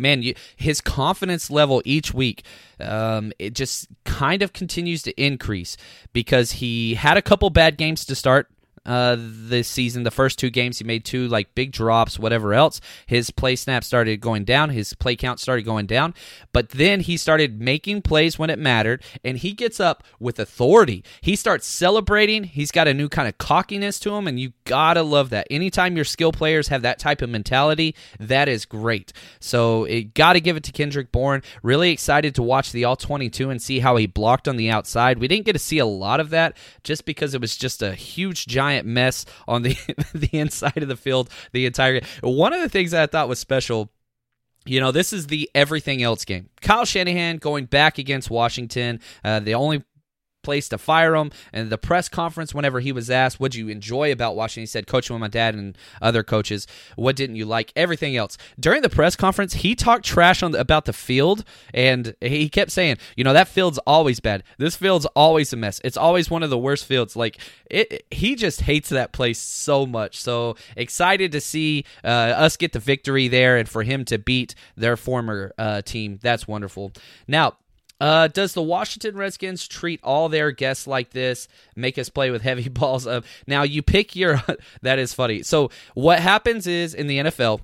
man, 0.00 0.22
you, 0.22 0.34
his 0.56 0.80
confidence 0.80 1.50
level 1.50 1.82
each 1.84 2.12
week, 2.12 2.44
um, 2.80 3.32
it 3.38 3.54
just 3.54 3.88
kind 4.04 4.42
of 4.42 4.52
continues 4.52 5.02
to 5.02 5.22
increase 5.22 5.76
because 6.12 6.52
he 6.52 6.94
had 6.94 7.16
a 7.16 7.22
couple 7.22 7.50
bad 7.50 7.76
games 7.76 8.04
to 8.06 8.14
start 8.14 8.48
uh, 8.86 9.16
this 9.18 9.68
season. 9.68 10.02
The 10.02 10.10
first 10.10 10.38
two 10.38 10.50
games, 10.50 10.78
he 10.78 10.84
made 10.84 11.04
two 11.04 11.28
like 11.28 11.54
big 11.54 11.72
drops, 11.72 12.18
whatever 12.18 12.54
else. 12.54 12.80
His 13.06 13.30
play 13.30 13.56
snap 13.56 13.84
started 13.84 14.20
going 14.20 14.44
down. 14.44 14.70
His 14.70 14.94
play 14.94 15.16
count 15.16 15.40
started 15.40 15.64
going 15.64 15.86
down. 15.86 16.14
But 16.52 16.70
then 16.70 17.00
he 17.00 17.16
started 17.16 17.60
making 17.60 18.02
plays 18.02 18.38
when 18.38 18.50
it 18.50 18.58
mattered, 18.58 19.02
and 19.24 19.38
he 19.38 19.52
gets 19.52 19.80
up 19.80 20.04
with 20.18 20.38
authority. 20.38 21.04
He 21.20 21.36
starts 21.36 21.66
celebrating. 21.66 22.44
He's 22.44 22.70
got 22.70 22.88
a 22.88 22.94
new 22.94 23.08
kind 23.08 23.28
of 23.28 23.38
cockiness 23.38 24.00
to 24.00 24.14
him, 24.14 24.26
and 24.26 24.40
you 24.40 24.52
gotta 24.64 25.02
love 25.02 25.30
that. 25.30 25.46
Anytime 25.50 25.96
your 25.96 26.04
skill 26.04 26.32
players 26.32 26.68
have 26.68 26.82
that 26.82 26.98
type 26.98 27.22
of 27.22 27.30
mentality, 27.30 27.94
that 28.18 28.48
is 28.48 28.64
great. 28.64 29.12
So 29.40 29.84
it 29.84 30.14
got 30.14 30.34
to 30.34 30.40
give 30.40 30.56
it 30.56 30.64
to 30.64 30.72
Kendrick 30.72 31.12
Bourne. 31.12 31.42
Really 31.62 31.90
excited 31.90 32.34
to 32.34 32.42
watch 32.42 32.72
the 32.72 32.84
all 32.84 32.96
22 32.96 33.50
and 33.50 33.60
see 33.60 33.80
how 33.80 33.96
he 33.96 34.06
blocked 34.06 34.48
on 34.48 34.56
the 34.56 34.70
outside. 34.70 35.18
We 35.18 35.28
didn't 35.28 35.46
get 35.46 35.52
to 35.52 35.58
see 35.58 35.78
a 35.78 35.86
lot 35.86 36.20
of 36.20 36.30
that 36.30 36.56
just 36.82 37.04
because 37.04 37.34
it 37.34 37.40
was 37.40 37.56
just 37.56 37.82
a 37.82 37.94
huge 37.94 38.46
giant 38.46 38.69
giant 38.70 38.86
mess 38.86 39.26
on 39.48 39.62
the 39.62 39.76
the 40.14 40.38
inside 40.38 40.78
of 40.82 40.88
the 40.88 40.96
field 40.96 41.30
the 41.52 41.66
entire. 41.66 42.00
One 42.22 42.52
of 42.52 42.60
the 42.60 42.68
things 42.68 42.92
that 42.92 43.02
I 43.02 43.06
thought 43.06 43.28
was 43.28 43.38
special 43.38 43.90
you 44.66 44.78
know, 44.78 44.92
this 44.92 45.14
is 45.14 45.28
the 45.28 45.50
everything 45.54 46.02
else 46.02 46.26
game. 46.26 46.50
Kyle 46.60 46.84
Shanahan 46.84 47.38
going 47.38 47.64
back 47.64 47.96
against 47.96 48.28
Washington. 48.28 49.00
Uh, 49.24 49.40
the 49.40 49.54
only 49.54 49.82
place 50.42 50.68
to 50.68 50.78
fire 50.78 51.14
him. 51.14 51.30
And 51.52 51.70
the 51.70 51.78
press 51.78 52.08
conference, 52.08 52.54
whenever 52.54 52.80
he 52.80 52.92
was 52.92 53.10
asked, 53.10 53.40
What'd 53.40 53.54
you 53.54 53.68
enjoy 53.68 54.12
about 54.12 54.36
Washington? 54.36 54.62
He 54.62 54.66
said, 54.66 54.86
Coaching 54.86 55.14
with 55.14 55.20
my 55.20 55.28
dad 55.28 55.54
and 55.54 55.76
other 56.00 56.22
coaches. 56.22 56.66
What 56.96 57.16
didn't 57.16 57.36
you 57.36 57.46
like? 57.46 57.72
Everything 57.76 58.16
else. 58.16 58.36
During 58.58 58.82
the 58.82 58.88
press 58.88 59.16
conference, 59.16 59.54
he 59.54 59.74
talked 59.74 60.04
trash 60.04 60.42
on 60.42 60.52
the, 60.52 60.60
about 60.60 60.84
the 60.84 60.92
field, 60.92 61.44
and 61.72 62.14
he 62.20 62.48
kept 62.48 62.70
saying, 62.70 62.96
You 63.16 63.24
know, 63.24 63.32
that 63.32 63.48
field's 63.48 63.78
always 63.86 64.20
bad. 64.20 64.42
This 64.58 64.76
field's 64.76 65.06
always 65.16 65.52
a 65.52 65.56
mess. 65.56 65.80
It's 65.84 65.96
always 65.96 66.30
one 66.30 66.42
of 66.42 66.50
the 66.50 66.58
worst 66.58 66.84
fields. 66.84 67.16
Like, 67.16 67.38
it, 67.70 68.04
he 68.10 68.34
just 68.34 68.62
hates 68.62 68.88
that 68.90 69.12
place 69.12 69.38
so 69.38 69.86
much. 69.86 70.20
So 70.20 70.56
excited 70.76 71.32
to 71.32 71.40
see 71.40 71.84
uh, 72.04 72.06
us 72.06 72.56
get 72.56 72.72
the 72.72 72.78
victory 72.78 73.28
there 73.28 73.56
and 73.56 73.68
for 73.68 73.82
him 73.82 74.04
to 74.06 74.18
beat 74.18 74.54
their 74.76 74.96
former 74.96 75.52
uh, 75.58 75.82
team. 75.82 76.18
That's 76.22 76.48
wonderful. 76.48 76.92
Now, 77.28 77.56
uh, 78.00 78.28
does 78.28 78.54
the 78.54 78.62
Washington 78.62 79.16
Redskins 79.16 79.68
treat 79.68 80.00
all 80.02 80.28
their 80.28 80.50
guests 80.50 80.86
like 80.86 81.10
this? 81.10 81.48
Make 81.76 81.98
us 81.98 82.08
play 82.08 82.30
with 82.30 82.42
heavy 82.42 82.68
balls? 82.70 83.06
Of 83.06 83.26
now, 83.46 83.62
you 83.62 83.82
pick 83.82 84.16
your. 84.16 84.42
that 84.82 84.98
is 84.98 85.12
funny. 85.12 85.42
So 85.42 85.70
what 85.94 86.20
happens 86.20 86.66
is 86.66 86.94
in 86.94 87.06
the 87.06 87.18
NFL, 87.18 87.60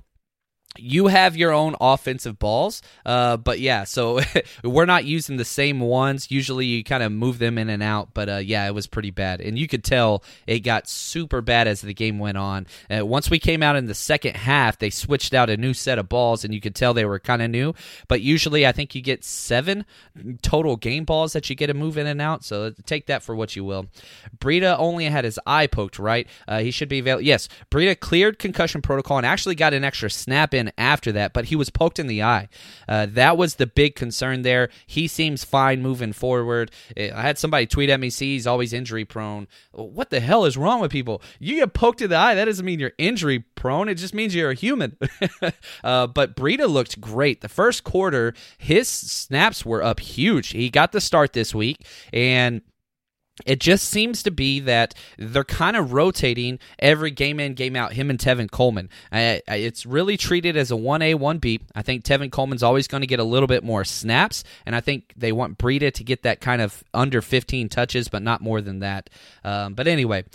you 0.79 1.07
have 1.07 1.35
your 1.35 1.51
own 1.51 1.75
offensive 1.79 2.39
balls 2.39 2.81
uh, 3.05 3.37
but 3.37 3.59
yeah 3.59 3.83
so 3.83 4.19
we're 4.63 4.85
not 4.85 5.05
using 5.05 5.37
the 5.37 5.45
same 5.45 5.79
ones. 5.79 6.31
Usually 6.31 6.65
you 6.65 6.83
kind 6.83 7.03
of 7.03 7.11
move 7.11 7.39
them 7.39 7.57
in 7.57 7.69
and 7.69 7.83
out 7.83 8.13
but 8.13 8.29
uh, 8.29 8.37
yeah 8.37 8.67
it 8.67 8.73
was 8.73 8.87
pretty 8.87 9.11
bad. 9.11 9.41
And 9.41 9.57
you 9.57 9.67
could 9.67 9.83
tell 9.83 10.23
it 10.45 10.59
got 10.59 10.87
super 10.87 11.41
bad 11.41 11.67
as 11.67 11.81
the 11.81 11.93
game 11.93 12.19
went 12.19 12.37
on. 12.37 12.67
Uh, 12.89 13.05
once 13.05 13.29
we 13.29 13.39
came 13.39 13.63
out 13.63 13.75
in 13.75 13.85
the 13.85 13.93
second 13.93 14.35
half 14.35 14.77
they 14.77 14.89
switched 14.89 15.33
out 15.33 15.49
a 15.49 15.57
new 15.57 15.73
set 15.73 15.99
of 15.99 16.09
balls 16.09 16.43
and 16.43 16.53
you 16.53 16.61
could 16.61 16.75
tell 16.75 16.93
they 16.93 17.05
were 17.05 17.19
kind 17.19 17.41
of 17.41 17.49
new. 17.49 17.73
But 18.07 18.21
usually 18.21 18.65
i 18.65 18.71
think 18.71 18.95
you 18.95 19.01
get 19.01 19.23
seven 19.23 19.85
total 20.41 20.75
game 20.75 21.05
balls 21.05 21.33
that 21.33 21.49
you 21.49 21.55
get 21.55 21.67
to 21.67 21.73
move 21.73 21.97
in 21.97 22.07
and 22.07 22.21
out 22.21 22.43
so 22.43 22.71
take 22.85 23.07
that 23.07 23.23
for 23.23 23.35
what 23.35 23.55
you 23.55 23.63
will. 23.63 23.87
Breida 24.37 24.75
only 24.77 25.05
had 25.05 25.25
his 25.25 25.39
eye 25.45 25.67
poked 25.67 25.99
right? 25.99 26.27
Uh, 26.47 26.59
he 26.59 26.71
should 26.71 26.89
be 26.89 26.99
available 26.99 27.23
yes 27.23 27.49
Breida 27.71 27.99
cleared 27.99 28.39
concussion 28.39 28.81
protocol 28.81 29.17
and 29.17 29.25
actually 29.25 29.55
got 29.55 29.73
an 29.73 29.83
extra 29.83 30.09
snap 30.09 30.53
in 30.53 30.66
after 30.77 31.11
that, 31.11 31.33
but 31.33 31.45
he 31.45 31.55
was 31.55 31.69
poked 31.69 31.99
in 31.99 32.07
the 32.07 32.23
eye. 32.23 32.49
Uh, 32.87 33.05
that 33.09 33.37
was 33.37 33.55
the 33.55 33.67
big 33.67 33.95
concern 33.95 34.41
there. 34.41 34.69
He 34.85 35.07
seems 35.07 35.43
fine 35.43 35.81
moving 35.81 36.13
forward. 36.13 36.71
I 36.97 37.21
had 37.21 37.37
somebody 37.37 37.65
tweet 37.65 37.89
at 37.89 37.99
me, 37.99 38.09
see, 38.09 38.33
he's 38.33 38.47
always 38.47 38.73
injury 38.73 39.05
prone. 39.05 39.47
What 39.71 40.09
the 40.09 40.19
hell 40.19 40.45
is 40.45 40.57
wrong 40.57 40.81
with 40.81 40.91
people? 40.91 41.21
You 41.39 41.55
get 41.55 41.73
poked 41.73 42.01
in 42.01 42.09
the 42.09 42.15
eye, 42.15 42.35
that 42.35 42.45
doesn't 42.45 42.65
mean 42.65 42.79
you're 42.79 42.93
injury 42.97 43.39
prone. 43.55 43.89
It 43.89 43.95
just 43.95 44.13
means 44.13 44.33
you're 44.35 44.51
a 44.51 44.55
human. 44.55 44.97
uh, 45.83 46.07
but 46.07 46.35
Breida 46.35 46.69
looked 46.69 46.99
great. 47.01 47.41
The 47.41 47.49
first 47.49 47.83
quarter, 47.83 48.33
his 48.57 48.87
snaps 48.87 49.65
were 49.65 49.83
up 49.83 49.99
huge. 49.99 50.49
He 50.49 50.69
got 50.69 50.91
the 50.91 51.01
start 51.01 51.33
this 51.33 51.53
week, 51.53 51.85
and 52.13 52.61
it 53.45 53.59
just 53.59 53.87
seems 53.89 54.23
to 54.23 54.31
be 54.31 54.59
that 54.61 54.93
they're 55.17 55.43
kind 55.43 55.77
of 55.77 55.93
rotating 55.93 56.59
every 56.79 57.11
game 57.11 57.39
in, 57.39 57.53
game 57.53 57.75
out, 57.75 57.93
him 57.93 58.09
and 58.09 58.19
Tevin 58.19 58.49
Coleman. 58.49 58.89
Uh, 59.11 59.39
it's 59.47 59.85
really 59.85 60.17
treated 60.17 60.57
as 60.57 60.71
a 60.71 60.75
1A, 60.75 61.15
1B. 61.15 61.61
I 61.75 61.81
think 61.81 62.03
Tevin 62.03 62.31
Coleman's 62.31 62.63
always 62.63 62.87
going 62.87 63.01
to 63.01 63.07
get 63.07 63.19
a 63.19 63.23
little 63.23 63.47
bit 63.47 63.63
more 63.63 63.83
snaps, 63.83 64.43
and 64.65 64.75
I 64.75 64.81
think 64.81 65.13
they 65.15 65.31
want 65.31 65.57
Breida 65.57 65.93
to 65.93 66.03
get 66.03 66.23
that 66.23 66.41
kind 66.41 66.61
of 66.61 66.83
under 66.93 67.21
15 67.21 67.69
touches, 67.69 68.07
but 68.07 68.21
not 68.21 68.41
more 68.41 68.61
than 68.61 68.79
that. 68.79 69.09
Um, 69.43 69.73
but 69.73 69.87
anyway. 69.87 70.25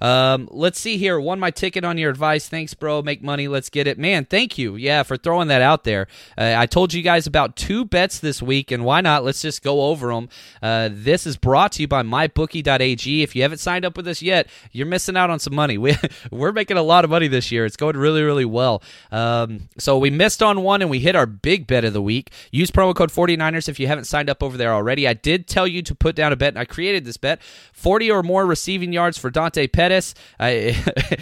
Um, 0.00 0.48
let's 0.50 0.80
see 0.80 0.96
here. 0.96 1.20
Won 1.20 1.38
my 1.38 1.50
ticket 1.50 1.84
on 1.84 1.98
your 1.98 2.10
advice. 2.10 2.48
Thanks, 2.48 2.74
bro. 2.74 3.02
Make 3.02 3.22
money. 3.22 3.48
Let's 3.48 3.68
get 3.68 3.86
it. 3.86 3.98
Man, 3.98 4.24
thank 4.24 4.58
you. 4.58 4.76
Yeah, 4.76 5.02
for 5.02 5.16
throwing 5.16 5.48
that 5.48 5.62
out 5.62 5.84
there. 5.84 6.06
Uh, 6.36 6.54
I 6.56 6.66
told 6.66 6.92
you 6.92 7.02
guys 7.02 7.26
about 7.26 7.56
two 7.56 7.84
bets 7.84 8.18
this 8.18 8.42
week, 8.42 8.70
and 8.70 8.84
why 8.84 9.00
not? 9.00 9.24
Let's 9.24 9.42
just 9.42 9.62
go 9.62 9.82
over 9.82 10.08
them. 10.08 10.28
Uh, 10.62 10.88
this 10.92 11.26
is 11.26 11.36
brought 11.36 11.72
to 11.72 11.82
you 11.82 11.88
by 11.88 12.02
mybookie.ag. 12.02 13.22
If 13.22 13.36
you 13.36 13.42
haven't 13.42 13.58
signed 13.58 13.84
up 13.84 13.96
with 13.96 14.08
us 14.08 14.22
yet, 14.22 14.48
you're 14.72 14.86
missing 14.86 15.16
out 15.16 15.30
on 15.30 15.38
some 15.38 15.54
money. 15.54 15.78
We, 15.90 15.96
we're 16.30 16.52
making 16.52 16.76
a 16.76 16.82
lot 16.82 17.04
of 17.04 17.10
money 17.10 17.26
this 17.26 17.50
year. 17.50 17.64
It's 17.64 17.76
going 17.76 17.96
really, 17.96 18.22
really 18.22 18.44
well. 18.44 18.82
Um, 19.10 19.68
so 19.78 19.96
we 19.96 20.10
missed 20.10 20.42
on 20.42 20.62
one, 20.62 20.82
and 20.82 20.90
we 20.90 20.98
hit 20.98 21.16
our 21.16 21.24
big 21.24 21.66
bet 21.66 21.84
of 21.84 21.94
the 21.94 22.02
week. 22.02 22.32
Use 22.50 22.70
promo 22.70 22.94
code 22.94 23.10
49ers 23.10 23.66
if 23.68 23.80
you 23.80 23.86
haven't 23.86 24.04
signed 24.04 24.28
up 24.28 24.42
over 24.42 24.58
there 24.58 24.74
already. 24.74 25.08
I 25.08 25.14
did 25.14 25.46
tell 25.46 25.66
you 25.66 25.80
to 25.82 25.94
put 25.94 26.14
down 26.14 26.32
a 26.32 26.36
bet, 26.36 26.48
and 26.48 26.58
I 26.58 26.66
created 26.66 27.06
this 27.06 27.16
bet 27.16 27.40
40 27.72 28.10
or 28.10 28.22
more 28.22 28.44
receiving 28.44 28.92
yards 28.92 29.16
for 29.16 29.30
Dante 29.30 29.66
Pettis. 29.66 29.89
I, 30.38 30.76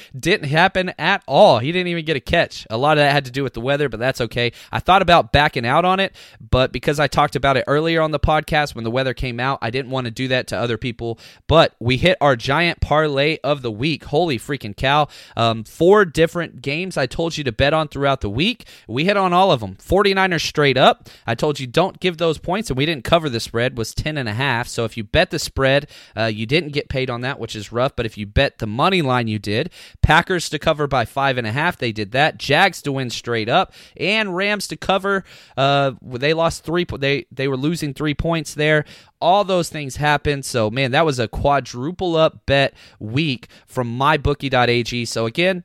didn't 0.18 0.48
happen 0.48 0.92
at 0.98 1.22
all. 1.26 1.58
He 1.58 1.72
didn't 1.72 1.88
even 1.88 2.04
get 2.04 2.16
a 2.16 2.20
catch. 2.20 2.66
A 2.70 2.76
lot 2.76 2.98
of 2.98 3.02
that 3.02 3.12
had 3.12 3.24
to 3.26 3.30
do 3.30 3.42
with 3.42 3.54
the 3.54 3.60
weather, 3.60 3.88
but 3.88 4.00
that's 4.00 4.20
okay. 4.20 4.52
I 4.72 4.80
thought 4.80 5.02
about 5.02 5.32
backing 5.32 5.66
out 5.66 5.84
on 5.84 6.00
it, 6.00 6.14
but 6.40 6.72
because 6.72 7.00
I 7.00 7.06
talked 7.06 7.36
about 7.36 7.56
it 7.56 7.64
earlier 7.66 8.00
on 8.00 8.10
the 8.10 8.20
podcast 8.20 8.74
when 8.74 8.84
the 8.84 8.90
weather 8.90 9.14
came 9.14 9.40
out, 9.40 9.58
I 9.62 9.70
didn't 9.70 9.90
want 9.90 10.06
to 10.06 10.10
do 10.10 10.28
that 10.28 10.46
to 10.48 10.58
other 10.58 10.78
people. 10.78 11.18
But 11.46 11.74
we 11.78 11.96
hit 11.96 12.16
our 12.20 12.36
giant 12.36 12.80
parlay 12.80 13.38
of 13.44 13.62
the 13.62 13.70
week. 13.70 14.04
Holy 14.04 14.38
freaking 14.38 14.76
cow. 14.76 15.08
Um, 15.36 15.64
four 15.64 16.04
different 16.04 16.62
games 16.62 16.96
I 16.96 17.06
told 17.06 17.36
you 17.36 17.44
to 17.44 17.52
bet 17.52 17.74
on 17.74 17.88
throughout 17.88 18.20
the 18.20 18.30
week. 18.30 18.66
We 18.86 19.04
hit 19.04 19.16
on 19.16 19.32
all 19.32 19.52
of 19.52 19.60
them. 19.60 19.76
49ers 19.76 20.42
straight 20.42 20.76
up. 20.76 21.08
I 21.26 21.34
told 21.34 21.60
you 21.60 21.66
don't 21.66 22.00
give 22.00 22.18
those 22.18 22.38
points, 22.38 22.70
and 22.70 22.76
we 22.76 22.86
didn't 22.86 23.04
cover 23.04 23.28
the 23.28 23.40
spread, 23.40 23.76
was 23.78 23.94
10 23.94 24.16
and 24.18 24.28
a 24.28 24.34
half. 24.34 24.68
So 24.68 24.84
if 24.84 24.96
you 24.96 25.04
bet 25.04 25.30
the 25.30 25.38
spread, 25.38 25.88
uh, 26.16 26.24
you 26.24 26.46
didn't 26.46 26.72
get 26.72 26.88
paid 26.88 27.10
on 27.10 27.22
that, 27.22 27.38
which 27.38 27.56
is 27.56 27.72
rough. 27.72 27.94
But 27.96 28.06
if 28.06 28.18
you 28.18 28.26
bet 28.26 28.57
the 28.58 28.66
money 28.66 29.02
line, 29.02 29.28
you 29.28 29.38
did. 29.38 29.70
Packers 30.02 30.48
to 30.50 30.58
cover 30.58 30.86
by 30.86 31.04
five 31.04 31.38
and 31.38 31.46
a 31.46 31.52
half, 31.52 31.76
they 31.78 31.92
did 31.92 32.12
that. 32.12 32.38
Jags 32.38 32.82
to 32.82 32.92
win 32.92 33.10
straight 33.10 33.48
up, 33.48 33.72
and 33.96 34.36
Rams 34.36 34.68
to 34.68 34.76
cover. 34.76 35.24
Uh, 35.56 35.92
they 36.02 36.34
lost 36.34 36.64
three. 36.64 36.84
They 36.98 37.26
they 37.30 37.48
were 37.48 37.56
losing 37.56 37.94
three 37.94 38.14
points 38.14 38.54
there. 38.54 38.84
All 39.20 39.44
those 39.44 39.68
things 39.68 39.96
happened. 39.96 40.44
So 40.44 40.70
man, 40.70 40.92
that 40.92 41.04
was 41.04 41.18
a 41.18 41.28
quadruple 41.28 42.16
up 42.16 42.46
bet 42.46 42.74
week 42.98 43.48
from 43.66 43.98
mybookie.ag. 43.98 45.04
So 45.06 45.26
again, 45.26 45.64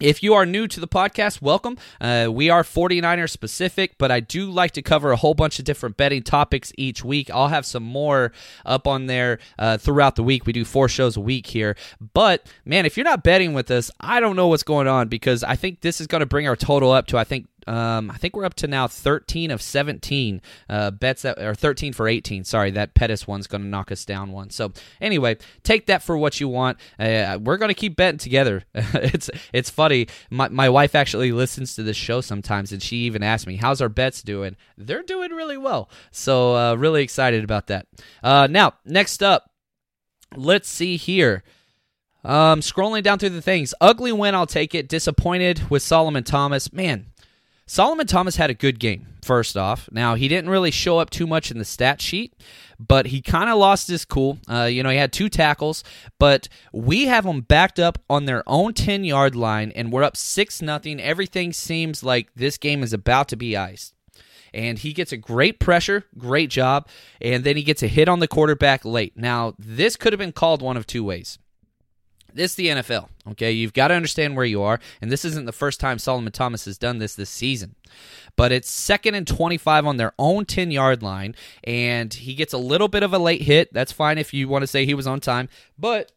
if 0.00 0.22
you 0.22 0.34
are 0.34 0.44
new 0.44 0.66
to 0.66 0.80
the 0.80 0.88
podcast, 0.88 1.40
welcome. 1.40 1.78
Uh, 2.00 2.28
we 2.30 2.50
are 2.50 2.62
49er 2.62 3.28
specific, 3.30 3.96
but 3.98 4.10
I 4.10 4.20
do 4.20 4.50
like 4.50 4.72
to 4.72 4.82
cover 4.82 5.12
a 5.12 5.16
whole 5.16 5.34
bunch 5.34 5.58
of 5.58 5.64
different 5.64 5.96
betting 5.96 6.22
topics 6.22 6.72
each 6.76 7.04
week. 7.04 7.30
I'll 7.30 7.48
have 7.48 7.64
some 7.64 7.82
more 7.82 8.32
up 8.66 8.86
on 8.86 9.06
there 9.06 9.38
uh, 9.58 9.78
throughout 9.78 10.16
the 10.16 10.22
week. 10.22 10.46
We 10.46 10.52
do 10.52 10.64
four 10.64 10.88
shows 10.88 11.16
a 11.16 11.20
week 11.20 11.46
here. 11.46 11.76
But 12.14 12.46
man, 12.64 12.86
if 12.86 12.96
you're 12.96 13.04
not 13.04 13.22
betting 13.22 13.54
with 13.54 13.70
us, 13.70 13.90
I 14.00 14.20
don't 14.20 14.36
know 14.36 14.48
what's 14.48 14.64
going 14.64 14.88
on 14.88 15.08
because 15.08 15.44
I 15.44 15.56
think 15.56 15.80
this 15.80 16.00
is 16.00 16.06
going 16.06 16.20
to 16.20 16.26
bring 16.26 16.48
our 16.48 16.56
total 16.56 16.90
up 16.90 17.06
to, 17.08 17.18
I 17.18 17.24
think, 17.24 17.46
um, 17.66 18.10
I 18.10 18.16
think 18.16 18.34
we're 18.34 18.44
up 18.44 18.54
to 18.54 18.66
now 18.66 18.88
13 18.88 19.50
of 19.50 19.62
17 19.62 20.40
uh, 20.68 20.90
bets 20.90 21.22
that 21.22 21.38
or 21.38 21.54
13 21.54 21.92
for 21.92 22.08
18. 22.08 22.44
Sorry, 22.44 22.70
that 22.72 22.94
Pettis 22.94 23.26
one's 23.26 23.46
going 23.46 23.62
to 23.62 23.68
knock 23.68 23.92
us 23.92 24.04
down 24.04 24.32
one. 24.32 24.50
So 24.50 24.72
anyway, 25.00 25.38
take 25.62 25.86
that 25.86 26.02
for 26.02 26.16
what 26.16 26.40
you 26.40 26.48
want. 26.48 26.78
Uh, 26.98 27.38
we're 27.40 27.56
going 27.56 27.68
to 27.68 27.74
keep 27.74 27.96
betting 27.96 28.18
together. 28.18 28.64
it's 28.74 29.30
it's 29.52 29.70
funny. 29.70 30.08
My 30.30 30.48
my 30.48 30.68
wife 30.68 30.94
actually 30.94 31.32
listens 31.32 31.74
to 31.76 31.82
this 31.82 31.96
show 31.96 32.20
sometimes, 32.20 32.72
and 32.72 32.82
she 32.82 32.98
even 32.98 33.22
asks 33.22 33.46
me, 33.46 33.56
"How's 33.56 33.80
our 33.80 33.88
bets 33.88 34.22
doing?" 34.22 34.56
They're 34.76 35.02
doing 35.02 35.30
really 35.32 35.58
well. 35.58 35.90
So 36.10 36.56
uh, 36.56 36.74
really 36.74 37.02
excited 37.02 37.44
about 37.44 37.68
that. 37.68 37.86
Uh, 38.22 38.48
now 38.50 38.74
next 38.84 39.22
up, 39.22 39.50
let's 40.34 40.68
see 40.68 40.96
here. 40.96 41.42
Um, 42.24 42.60
scrolling 42.60 43.02
down 43.02 43.18
through 43.18 43.30
the 43.30 43.42
things, 43.42 43.74
ugly 43.80 44.12
win. 44.12 44.34
I'll 44.34 44.46
take 44.46 44.74
it. 44.74 44.88
Disappointed 44.88 45.70
with 45.70 45.82
Solomon 45.82 46.22
Thomas. 46.22 46.72
Man, 46.72 47.06
Solomon 47.72 48.06
Thomas 48.06 48.36
had 48.36 48.50
a 48.50 48.54
good 48.54 48.78
game, 48.78 49.06
first 49.22 49.56
off. 49.56 49.88
Now, 49.90 50.14
he 50.14 50.28
didn't 50.28 50.50
really 50.50 50.70
show 50.70 50.98
up 50.98 51.08
too 51.08 51.26
much 51.26 51.50
in 51.50 51.56
the 51.56 51.64
stat 51.64 52.02
sheet, 52.02 52.34
but 52.78 53.06
he 53.06 53.22
kind 53.22 53.48
of 53.48 53.56
lost 53.56 53.88
his 53.88 54.04
cool. 54.04 54.36
Uh, 54.46 54.64
you 54.64 54.82
know, 54.82 54.90
he 54.90 54.98
had 54.98 55.10
two 55.10 55.30
tackles, 55.30 55.82
but 56.18 56.50
we 56.74 57.06
have 57.06 57.24
them 57.24 57.40
backed 57.40 57.78
up 57.78 57.96
on 58.10 58.26
their 58.26 58.42
own 58.46 58.74
10 58.74 59.04
yard 59.04 59.34
line, 59.34 59.72
and 59.74 59.90
we're 59.90 60.02
up 60.02 60.18
6 60.18 60.60
nothing. 60.60 61.00
Everything 61.00 61.54
seems 61.54 62.02
like 62.02 62.28
this 62.36 62.58
game 62.58 62.82
is 62.82 62.92
about 62.92 63.28
to 63.28 63.36
be 63.36 63.56
iced. 63.56 63.94
And 64.52 64.78
he 64.78 64.92
gets 64.92 65.12
a 65.12 65.16
great 65.16 65.58
pressure, 65.58 66.04
great 66.18 66.50
job, 66.50 66.88
and 67.22 67.42
then 67.42 67.56
he 67.56 67.62
gets 67.62 67.82
a 67.82 67.88
hit 67.88 68.06
on 68.06 68.18
the 68.18 68.28
quarterback 68.28 68.84
late. 68.84 69.16
Now, 69.16 69.54
this 69.58 69.96
could 69.96 70.12
have 70.12 70.20
been 70.20 70.32
called 70.32 70.60
one 70.60 70.76
of 70.76 70.86
two 70.86 71.04
ways. 71.04 71.38
This 72.34 72.52
is 72.52 72.54
the 72.56 72.68
NFL, 72.68 73.08
okay? 73.30 73.52
You've 73.52 73.72
got 73.72 73.88
to 73.88 73.94
understand 73.94 74.36
where 74.36 74.44
you 74.44 74.62
are, 74.62 74.80
and 75.00 75.10
this 75.10 75.24
isn't 75.24 75.46
the 75.46 75.52
first 75.52 75.80
time 75.80 75.98
Solomon 75.98 76.32
Thomas 76.32 76.64
has 76.64 76.78
done 76.78 76.98
this 76.98 77.14
this 77.14 77.30
season. 77.30 77.74
But 78.36 78.52
it's 78.52 78.70
second 78.70 79.14
and 79.14 79.26
25 79.26 79.86
on 79.86 79.96
their 79.96 80.12
own 80.18 80.44
10 80.44 80.70
yard 80.70 81.02
line, 81.02 81.34
and 81.64 82.12
he 82.12 82.34
gets 82.34 82.52
a 82.52 82.58
little 82.58 82.88
bit 82.88 83.02
of 83.02 83.12
a 83.12 83.18
late 83.18 83.42
hit. 83.42 83.72
That's 83.72 83.92
fine 83.92 84.18
if 84.18 84.32
you 84.32 84.48
want 84.48 84.62
to 84.62 84.66
say 84.66 84.84
he 84.84 84.94
was 84.94 85.06
on 85.06 85.20
time, 85.20 85.48
but 85.78 86.12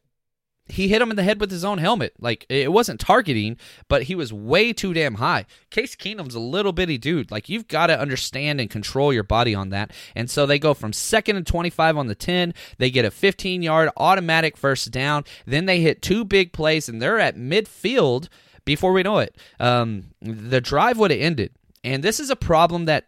he 0.68 0.88
hit 0.88 1.02
him 1.02 1.12
in 1.12 1.16
the 1.16 1.24
head 1.24 1.40
with 1.40 1.52
his 1.52 1.64
own 1.64 1.78
helmet. 1.78 2.14
Like 2.20 2.46
it 2.50 2.72
wasn't 2.72 3.00
targeting, 3.00 3.58
but 3.88 4.04
he 4.04 4.16
was 4.16 4.34
way 4.34 4.74
too 4.74 4.94
damn 4.94 5.16
high. 5.16 5.46
Case 5.70 5.96
Keenum's 5.96 6.36
a 6.36 6.40
little 6.40 6.72
bitty 6.72 6.98
dude. 6.98 7.30
Like 7.30 7.50
you've 7.50 7.68
got 7.68 7.88
to 7.88 8.00
understand 8.00 8.60
and 8.60 8.70
control 8.70 9.14
your 9.14 9.24
body 9.24 9.54
on 9.54 9.70
that. 9.70 9.92
And 10.16 10.30
so 10.30 10.46
they 10.46 10.58
go 10.58 10.74
from 10.74 10.92
second 10.92 11.36
and 11.36 11.46
25 11.46 11.98
on 11.98 12.08
the 12.08 12.16
10. 12.16 12.54
They 12.78 12.90
get 12.90 13.06
a 13.06 13.12
15 13.12 13.62
yard 13.62 13.90
automatic 13.98 14.58
first 14.58 14.92
down. 14.92 15.24
Then 15.46 15.66
they 15.66 15.82
hit 15.82 16.02
two 16.02 16.26
big 16.26 16.52
plays 16.52 16.90
and 16.90 17.02
they're 17.02 17.20
at 17.20 17.38
midfield 17.38 18.28
before 18.66 18.92
we 18.92 19.04
know 19.04 19.20
it. 19.20 19.38
Um, 19.60 20.08
the 20.22 20.62
drive 20.62 20.98
would 20.98 21.12
have 21.12 21.20
ended. 21.20 21.52
And 21.84 22.04
this 22.04 22.20
is 22.20 22.32
a 22.32 22.36
problem 22.36 22.86
that 22.86 23.06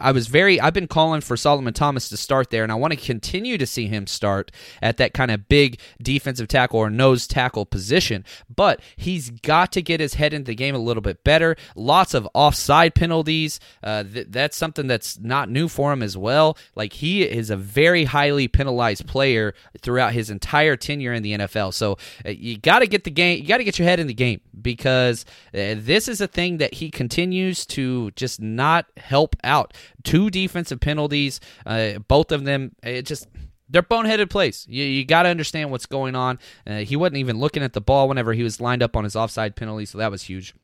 I 0.00 0.12
was 0.12 0.26
very 0.26 0.60
I've 0.60 0.74
been 0.74 0.86
calling 0.86 1.20
for 1.20 1.36
Solomon 1.36 1.74
Thomas 1.74 2.08
to 2.08 2.16
start 2.16 2.50
there 2.50 2.62
and 2.62 2.72
I 2.72 2.74
want 2.74 2.92
to 2.92 2.98
continue 2.98 3.58
to 3.58 3.66
see 3.66 3.86
him 3.86 4.06
start 4.06 4.50
at 4.82 4.96
that 4.96 5.14
kind 5.14 5.30
of 5.30 5.48
big 5.48 5.78
defensive 6.02 6.48
tackle 6.48 6.78
or 6.78 6.90
nose 6.90 7.26
tackle 7.26 7.66
position 7.66 8.24
but 8.54 8.80
he's 8.96 9.30
got 9.30 9.72
to 9.72 9.82
get 9.82 10.00
his 10.00 10.14
head 10.14 10.32
into 10.32 10.48
the 10.48 10.54
game 10.54 10.74
a 10.74 10.78
little 10.78 11.00
bit 11.00 11.22
better. 11.24 11.56
Lots 11.76 12.14
of 12.14 12.28
offside 12.34 12.94
penalties 12.94 13.60
uh, 13.82 14.04
th- 14.04 14.28
that's 14.30 14.56
something 14.56 14.86
that's 14.86 15.18
not 15.18 15.50
new 15.50 15.68
for 15.68 15.92
him 15.92 16.02
as 16.02 16.16
well. 16.16 16.56
Like 16.74 16.94
he 16.94 17.22
is 17.22 17.50
a 17.50 17.56
very 17.56 18.04
highly 18.04 18.48
penalized 18.48 19.06
player 19.06 19.54
throughout 19.80 20.12
his 20.12 20.30
entire 20.30 20.76
tenure 20.76 21.12
in 21.12 21.22
the 21.22 21.32
NFL 21.32 21.74
so 21.74 21.98
uh, 22.24 22.30
you 22.30 22.58
got 22.58 22.80
to 22.80 22.86
get 22.86 23.04
the 23.04 23.10
game 23.10 23.38
you 23.40 23.46
got 23.46 23.58
to 23.58 23.64
get 23.64 23.78
your 23.78 23.86
head 23.86 24.00
in 24.00 24.06
the 24.06 24.14
game 24.14 24.40
because 24.60 25.24
uh, 25.54 25.74
this 25.76 26.08
is 26.08 26.20
a 26.20 26.26
thing 26.26 26.58
that 26.58 26.74
he 26.74 26.90
continues 26.90 27.66
to 27.66 28.10
just 28.12 28.40
not 28.40 28.86
help 28.96 29.36
out 29.44 29.74
two 30.04 30.30
defensive 30.30 30.80
penalties, 30.80 31.40
uh, 31.66 31.98
both 32.08 32.32
of 32.32 32.44
them. 32.44 32.74
It 32.82 33.06
just 33.06 33.28
they're 33.68 33.82
boneheaded 33.82 34.30
plays. 34.30 34.66
You, 34.68 34.84
you 34.84 35.04
got 35.04 35.22
to 35.22 35.28
understand 35.28 35.70
what's 35.70 35.86
going 35.86 36.16
on. 36.16 36.38
Uh, 36.66 36.78
he 36.78 36.96
wasn't 36.96 37.18
even 37.18 37.38
looking 37.38 37.62
at 37.62 37.72
the 37.72 37.80
ball 37.80 38.08
whenever 38.08 38.32
he 38.32 38.42
was 38.42 38.60
lined 38.60 38.82
up 38.82 38.96
on 38.96 39.04
his 39.04 39.16
offside 39.16 39.56
penalty, 39.56 39.86
so 39.86 39.98
that 39.98 40.10
was 40.10 40.22
huge. 40.22 40.54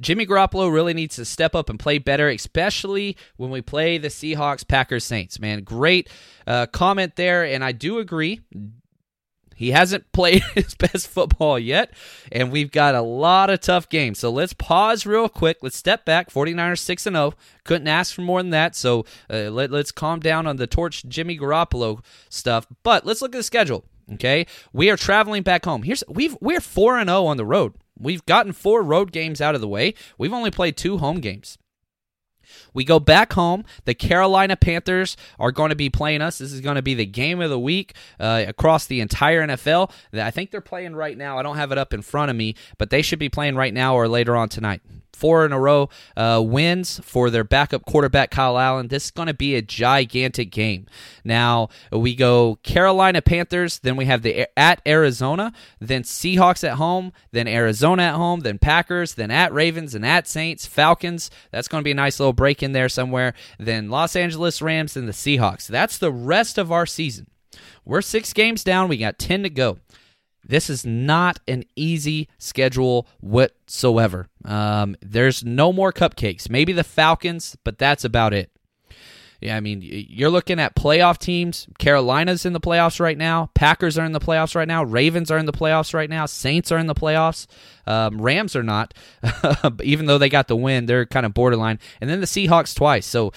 Jimmy 0.00 0.26
Garoppolo 0.26 0.72
really 0.72 0.94
needs 0.94 1.16
to 1.16 1.24
step 1.24 1.54
up 1.54 1.68
and 1.68 1.78
play 1.78 1.98
better, 1.98 2.28
especially 2.28 3.16
when 3.36 3.50
we 3.50 3.60
play 3.60 3.98
the 3.98 4.08
Seahawks, 4.08 4.66
Packers, 4.66 5.04
Saints. 5.04 5.38
Man, 5.38 5.62
great 5.62 6.08
uh, 6.46 6.66
comment 6.66 7.16
there, 7.16 7.44
and 7.44 7.62
I 7.62 7.72
do 7.72 7.98
agree. 7.98 8.40
He 9.62 9.70
hasn't 9.70 10.10
played 10.12 10.42
his 10.56 10.74
best 10.74 11.06
football 11.06 11.56
yet, 11.56 11.92
and 12.32 12.50
we've 12.50 12.72
got 12.72 12.96
a 12.96 13.00
lot 13.00 13.48
of 13.48 13.60
tough 13.60 13.88
games. 13.88 14.18
So 14.18 14.28
let's 14.28 14.52
pause 14.52 15.06
real 15.06 15.28
quick. 15.28 15.58
Let's 15.62 15.76
step 15.76 16.04
back. 16.04 16.30
49ers 16.32 16.80
6 16.80 17.06
and 17.06 17.14
0. 17.14 17.34
Couldn't 17.62 17.86
ask 17.86 18.12
for 18.12 18.22
more 18.22 18.42
than 18.42 18.50
that. 18.50 18.74
So 18.74 19.06
uh, 19.30 19.50
let, 19.50 19.70
let's 19.70 19.92
calm 19.92 20.18
down 20.18 20.48
on 20.48 20.56
the 20.56 20.66
torch 20.66 21.04
Jimmy 21.04 21.38
Garoppolo 21.38 22.04
stuff. 22.28 22.66
But 22.82 23.06
let's 23.06 23.22
look 23.22 23.36
at 23.36 23.38
the 23.38 23.44
schedule. 23.44 23.84
Okay, 24.14 24.46
we 24.72 24.90
are 24.90 24.96
traveling 24.96 25.44
back 25.44 25.64
home. 25.64 25.84
Here's 25.84 26.02
we've 26.08 26.36
we're 26.40 26.60
four 26.60 26.98
and 26.98 27.08
zero 27.08 27.26
on 27.26 27.36
the 27.36 27.46
road. 27.46 27.74
We've 27.96 28.26
gotten 28.26 28.52
four 28.52 28.82
road 28.82 29.12
games 29.12 29.40
out 29.40 29.54
of 29.54 29.60
the 29.60 29.68
way. 29.68 29.94
We've 30.18 30.32
only 30.32 30.50
played 30.50 30.76
two 30.76 30.98
home 30.98 31.20
games. 31.20 31.56
We 32.74 32.84
go 32.84 33.00
back 33.00 33.32
home. 33.32 33.64
The 33.84 33.94
Carolina 33.94 34.56
Panthers 34.56 35.16
are 35.38 35.52
going 35.52 35.70
to 35.70 35.76
be 35.76 35.90
playing 35.90 36.22
us. 36.22 36.38
This 36.38 36.52
is 36.52 36.60
going 36.60 36.76
to 36.76 36.82
be 36.82 36.94
the 36.94 37.06
game 37.06 37.40
of 37.40 37.50
the 37.50 37.58
week 37.58 37.94
uh, 38.18 38.44
across 38.46 38.86
the 38.86 39.00
entire 39.00 39.46
NFL. 39.46 39.90
I 40.12 40.30
think 40.30 40.50
they're 40.50 40.60
playing 40.60 40.94
right 40.94 41.16
now. 41.16 41.38
I 41.38 41.42
don't 41.42 41.56
have 41.56 41.72
it 41.72 41.78
up 41.78 41.92
in 41.92 42.02
front 42.02 42.30
of 42.30 42.36
me, 42.36 42.54
but 42.78 42.90
they 42.90 43.02
should 43.02 43.18
be 43.18 43.28
playing 43.28 43.56
right 43.56 43.74
now 43.74 43.94
or 43.94 44.08
later 44.08 44.36
on 44.36 44.48
tonight 44.48 44.82
four 45.12 45.44
in 45.46 45.52
a 45.52 45.60
row 45.60 45.88
uh, 46.16 46.42
wins 46.44 47.00
for 47.04 47.30
their 47.30 47.44
backup 47.44 47.84
quarterback, 47.84 48.30
Kyle 48.30 48.58
Allen. 48.58 48.88
This 48.88 49.06
is 49.06 49.10
going 49.10 49.28
to 49.28 49.34
be 49.34 49.54
a 49.54 49.62
gigantic 49.62 50.50
game. 50.50 50.86
Now, 51.24 51.68
we 51.90 52.14
go 52.14 52.58
Carolina 52.62 53.22
Panthers, 53.22 53.78
then 53.80 53.96
we 53.96 54.06
have 54.06 54.22
the 54.22 54.48
at 54.58 54.80
Arizona, 54.86 55.52
then 55.80 56.02
Seahawks 56.02 56.64
at 56.64 56.74
home, 56.74 57.12
then 57.30 57.46
Arizona 57.48 58.02
at 58.04 58.14
home, 58.14 58.40
then 58.40 58.58
Packers, 58.58 59.14
then 59.14 59.30
at 59.30 59.52
Ravens, 59.52 59.94
and 59.94 60.04
at 60.04 60.26
Saints, 60.26 60.66
Falcons. 60.66 61.30
That's 61.50 61.68
going 61.68 61.82
to 61.82 61.84
be 61.84 61.92
a 61.92 61.94
nice 61.94 62.18
little 62.18 62.32
break 62.32 62.62
in 62.62 62.72
there 62.72 62.88
somewhere. 62.88 63.34
Then 63.58 63.90
Los 63.90 64.16
Angeles 64.16 64.62
Rams 64.62 64.96
and 64.96 65.08
the 65.08 65.12
Seahawks. 65.12 65.66
That's 65.66 65.98
the 65.98 66.12
rest 66.12 66.58
of 66.58 66.72
our 66.72 66.86
season. 66.86 67.26
We're 67.84 68.02
six 68.02 68.32
games 68.32 68.64
down. 68.64 68.88
We 68.88 68.96
got 68.96 69.18
10 69.18 69.42
to 69.42 69.50
go. 69.50 69.78
This 70.44 70.68
is 70.68 70.84
not 70.84 71.38
an 71.46 71.64
easy 71.76 72.28
schedule 72.38 73.06
whatsoever. 73.20 74.28
Um, 74.44 74.96
there's 75.00 75.44
no 75.44 75.72
more 75.72 75.92
cupcakes. 75.92 76.50
Maybe 76.50 76.72
the 76.72 76.84
Falcons, 76.84 77.56
but 77.64 77.78
that's 77.78 78.04
about 78.04 78.34
it. 78.34 78.50
Yeah, 79.42 79.56
I 79.56 79.60
mean, 79.60 79.80
you're 79.82 80.30
looking 80.30 80.60
at 80.60 80.76
playoff 80.76 81.18
teams. 81.18 81.66
Carolina's 81.80 82.46
in 82.46 82.52
the 82.52 82.60
playoffs 82.60 83.00
right 83.00 83.18
now. 83.18 83.50
Packers 83.54 83.98
are 83.98 84.04
in 84.04 84.12
the 84.12 84.20
playoffs 84.20 84.54
right 84.54 84.68
now. 84.68 84.84
Ravens 84.84 85.32
are 85.32 85.38
in 85.38 85.46
the 85.46 85.52
playoffs 85.52 85.92
right 85.92 86.08
now. 86.08 86.26
Saints 86.26 86.70
are 86.70 86.78
in 86.78 86.86
the 86.86 86.94
playoffs. 86.94 87.48
Um, 87.84 88.22
Rams 88.22 88.54
are 88.54 88.62
not, 88.62 88.94
even 89.82 90.06
though 90.06 90.18
they 90.18 90.28
got 90.28 90.46
the 90.46 90.54
win. 90.54 90.86
They're 90.86 91.06
kind 91.06 91.26
of 91.26 91.34
borderline. 91.34 91.80
And 92.00 92.08
then 92.08 92.20
the 92.20 92.26
Seahawks 92.26 92.72
twice. 92.72 93.04
So 93.04 93.32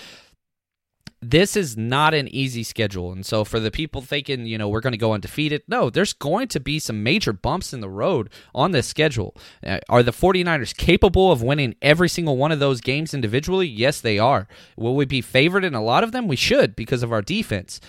this 1.21 1.55
is 1.55 1.75
not 1.75 2.13
an 2.13 2.27
easy 2.27 2.63
schedule. 2.63 3.11
And 3.11 3.25
so 3.25 3.43
for 3.43 3.59
the 3.59 3.71
people 3.71 4.01
thinking, 4.01 4.45
you 4.45 4.57
know, 4.57 4.69
we're 4.69 4.81
going 4.81 4.93
to 4.93 4.97
go 4.97 5.13
undefeated, 5.13 5.63
no, 5.67 5.89
there's 5.89 6.13
going 6.13 6.47
to 6.49 6.59
be 6.59 6.79
some 6.79 7.03
major 7.03 7.33
bumps 7.33 7.73
in 7.73 7.79
the 7.79 7.89
road 7.89 8.29
on 8.53 8.71
this 8.71 8.87
schedule. 8.87 9.35
Uh, 9.65 9.79
are 9.89 10.03
the 10.03 10.11
49ers 10.11 10.75
capable 10.75 11.31
of 11.31 11.41
winning 11.41 11.75
every 11.81 12.09
single 12.09 12.37
one 12.37 12.51
of 12.51 12.59
those 12.59 12.81
games 12.81 13.13
individually? 13.13 13.67
Yes, 13.67 14.01
they 14.01 14.19
are. 14.19 14.47
Will 14.77 14.95
we 14.95 15.05
be 15.05 15.21
favored 15.21 15.63
in 15.63 15.73
a 15.73 15.83
lot 15.83 16.03
of 16.03 16.11
them? 16.11 16.27
We 16.27 16.35
should 16.35 16.75
because 16.75 17.01
of 17.01 17.11
our 17.11 17.21
defense. 17.21 17.79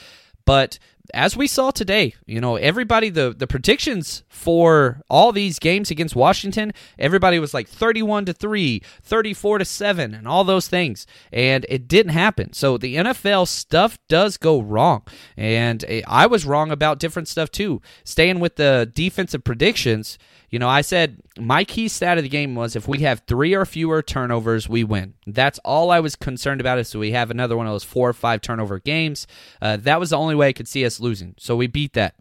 But 0.44 0.78
as 1.14 1.36
we 1.36 1.46
saw 1.46 1.70
today, 1.70 2.14
you 2.26 2.40
know, 2.40 2.56
everybody 2.56 3.10
the 3.10 3.34
the 3.36 3.46
predictions 3.46 4.22
for 4.28 5.00
all 5.08 5.32
these 5.32 5.58
games 5.58 5.90
against 5.90 6.16
Washington, 6.16 6.72
everybody 6.98 7.38
was 7.38 7.54
like 7.54 7.68
31 7.68 8.26
to 8.26 8.32
3, 8.32 8.82
34 9.02 9.58
to 9.58 9.64
7 9.64 10.14
and 10.14 10.28
all 10.28 10.44
those 10.44 10.68
things, 10.68 11.06
and 11.32 11.66
it 11.68 11.88
didn't 11.88 12.12
happen. 12.12 12.52
So 12.52 12.78
the 12.78 12.96
NFL 12.96 13.48
stuff 13.48 13.98
does 14.08 14.36
go 14.36 14.60
wrong. 14.60 15.02
And 15.36 15.84
eh, 15.88 16.02
I 16.06 16.26
was 16.26 16.46
wrong 16.46 16.70
about 16.70 16.98
different 16.98 17.28
stuff 17.28 17.50
too. 17.50 17.80
Staying 18.04 18.40
with 18.40 18.56
the 18.56 18.90
defensive 18.94 19.44
predictions, 19.44 20.18
you 20.50 20.58
know, 20.58 20.68
I 20.68 20.80
said 20.80 21.20
my 21.38 21.64
key 21.64 21.88
stat 21.88 22.18
of 22.18 22.24
the 22.24 22.30
game 22.30 22.54
was 22.54 22.76
if 22.76 22.86
we 22.88 22.98
have 23.00 23.22
three 23.26 23.54
or 23.54 23.64
fewer 23.64 24.02
turnovers, 24.02 24.68
we 24.68 24.84
win. 24.84 25.14
That's 25.26 25.58
all 25.64 25.90
I 25.90 26.00
was 26.00 26.16
concerned 26.16 26.60
about. 26.60 26.78
Is 26.78 26.88
so 26.88 26.98
we 26.98 27.12
have 27.12 27.30
another 27.30 27.56
one 27.56 27.66
of 27.66 27.72
those 27.72 27.84
four 27.84 28.08
or 28.08 28.14
five 28.14 28.40
turnover 28.40 28.78
games. 28.78 29.26
Uh, 29.60 29.76
that 29.78 30.00
was 30.00 30.10
the 30.10 30.18
only 30.18 30.34
way 30.34 30.48
I 30.48 30.52
could 30.52 30.68
see 30.68 30.84
us 30.84 31.00
losing. 31.00 31.34
So 31.38 31.56
we 31.56 31.66
beat 31.66 31.94
that. 31.94 32.14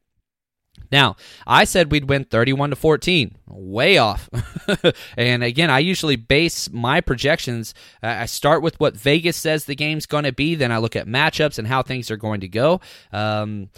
Now, 0.92 1.16
I 1.48 1.64
said 1.64 1.92
we'd 1.92 2.10
win 2.10 2.26
31 2.26 2.72
to 2.72 2.76
14. 2.76 3.38
Way 3.48 3.98
off. 3.98 4.30
and 5.18 5.44
again, 5.44 5.70
I 5.70 5.80
usually 5.80 6.16
base 6.16 6.70
my 6.72 7.02
projections. 7.02 7.74
Uh, 8.04 8.08
I 8.08 8.26
start 8.26 8.62
with 8.62 8.80
what 8.80 8.96
Vegas 8.96 9.38
says 9.38 9.66
the 9.66 9.76
game's 9.76 10.06
going 10.06 10.26
to 10.26 10.32
be, 10.32 10.56
then 10.56 10.72
I 10.72 10.78
look 10.78 10.96
at 10.96 11.08
matchups 11.08 11.58
and 11.58 11.68
how 11.68 11.82
things 11.82 12.12
are 12.12 12.18
going 12.18 12.42
to 12.42 12.48
go. 12.48 12.82
Um, 13.12 13.70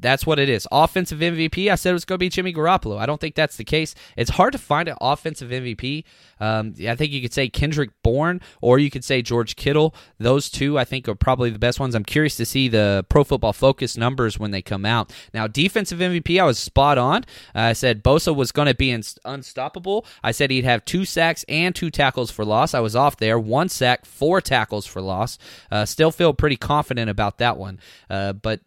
that's 0.00 0.26
what 0.26 0.38
it 0.38 0.48
is. 0.48 0.66
Offensive 0.70 1.20
MVP, 1.20 1.70
I 1.70 1.74
said 1.74 1.90
it 1.90 1.94
was 1.94 2.04
going 2.04 2.16
to 2.16 2.20
be 2.20 2.28
Jimmy 2.28 2.52
Garoppolo. 2.52 2.98
I 2.98 3.06
don't 3.06 3.20
think 3.20 3.34
that's 3.34 3.56
the 3.56 3.64
case. 3.64 3.94
It's 4.16 4.30
hard 4.30 4.52
to 4.52 4.58
find 4.58 4.88
an 4.88 4.96
offensive 5.00 5.50
MVP. 5.50 6.04
Um, 6.38 6.74
I 6.86 6.94
think 6.94 7.12
you 7.12 7.22
could 7.22 7.32
say 7.32 7.48
Kendrick 7.48 7.90
Bourne 8.02 8.40
or 8.60 8.78
you 8.78 8.90
could 8.90 9.04
say 9.04 9.22
George 9.22 9.56
Kittle. 9.56 9.94
Those 10.18 10.50
two, 10.50 10.78
I 10.78 10.84
think, 10.84 11.08
are 11.08 11.14
probably 11.14 11.50
the 11.50 11.58
best 11.58 11.80
ones. 11.80 11.94
I'm 11.94 12.04
curious 12.04 12.36
to 12.36 12.46
see 12.46 12.68
the 12.68 13.04
Pro 13.08 13.24
Football 13.24 13.52
Focus 13.52 13.96
numbers 13.96 14.38
when 14.38 14.50
they 14.50 14.62
come 14.62 14.84
out. 14.84 15.12
Now, 15.32 15.46
defensive 15.46 15.98
MVP, 15.98 16.40
I 16.40 16.44
was 16.44 16.58
spot 16.58 16.98
on. 16.98 17.24
Uh, 17.54 17.60
I 17.60 17.72
said 17.72 18.02
Bosa 18.02 18.34
was 18.34 18.52
going 18.52 18.68
to 18.68 18.74
be 18.74 18.90
in- 18.90 19.02
unstoppable. 19.24 20.04
I 20.22 20.32
said 20.32 20.50
he'd 20.50 20.64
have 20.64 20.84
two 20.84 21.04
sacks 21.04 21.44
and 21.48 21.74
two 21.74 21.90
tackles 21.90 22.30
for 22.30 22.44
loss. 22.44 22.74
I 22.74 22.80
was 22.80 22.94
off 22.94 23.16
there. 23.16 23.38
One 23.38 23.68
sack, 23.68 24.04
four 24.04 24.40
tackles 24.40 24.86
for 24.86 25.00
loss. 25.00 25.38
Uh, 25.70 25.84
still 25.84 26.10
feel 26.10 26.34
pretty 26.34 26.56
confident 26.56 27.10
about 27.10 27.38
that 27.38 27.56
one. 27.56 27.80
Uh, 28.10 28.32
but 28.34 28.60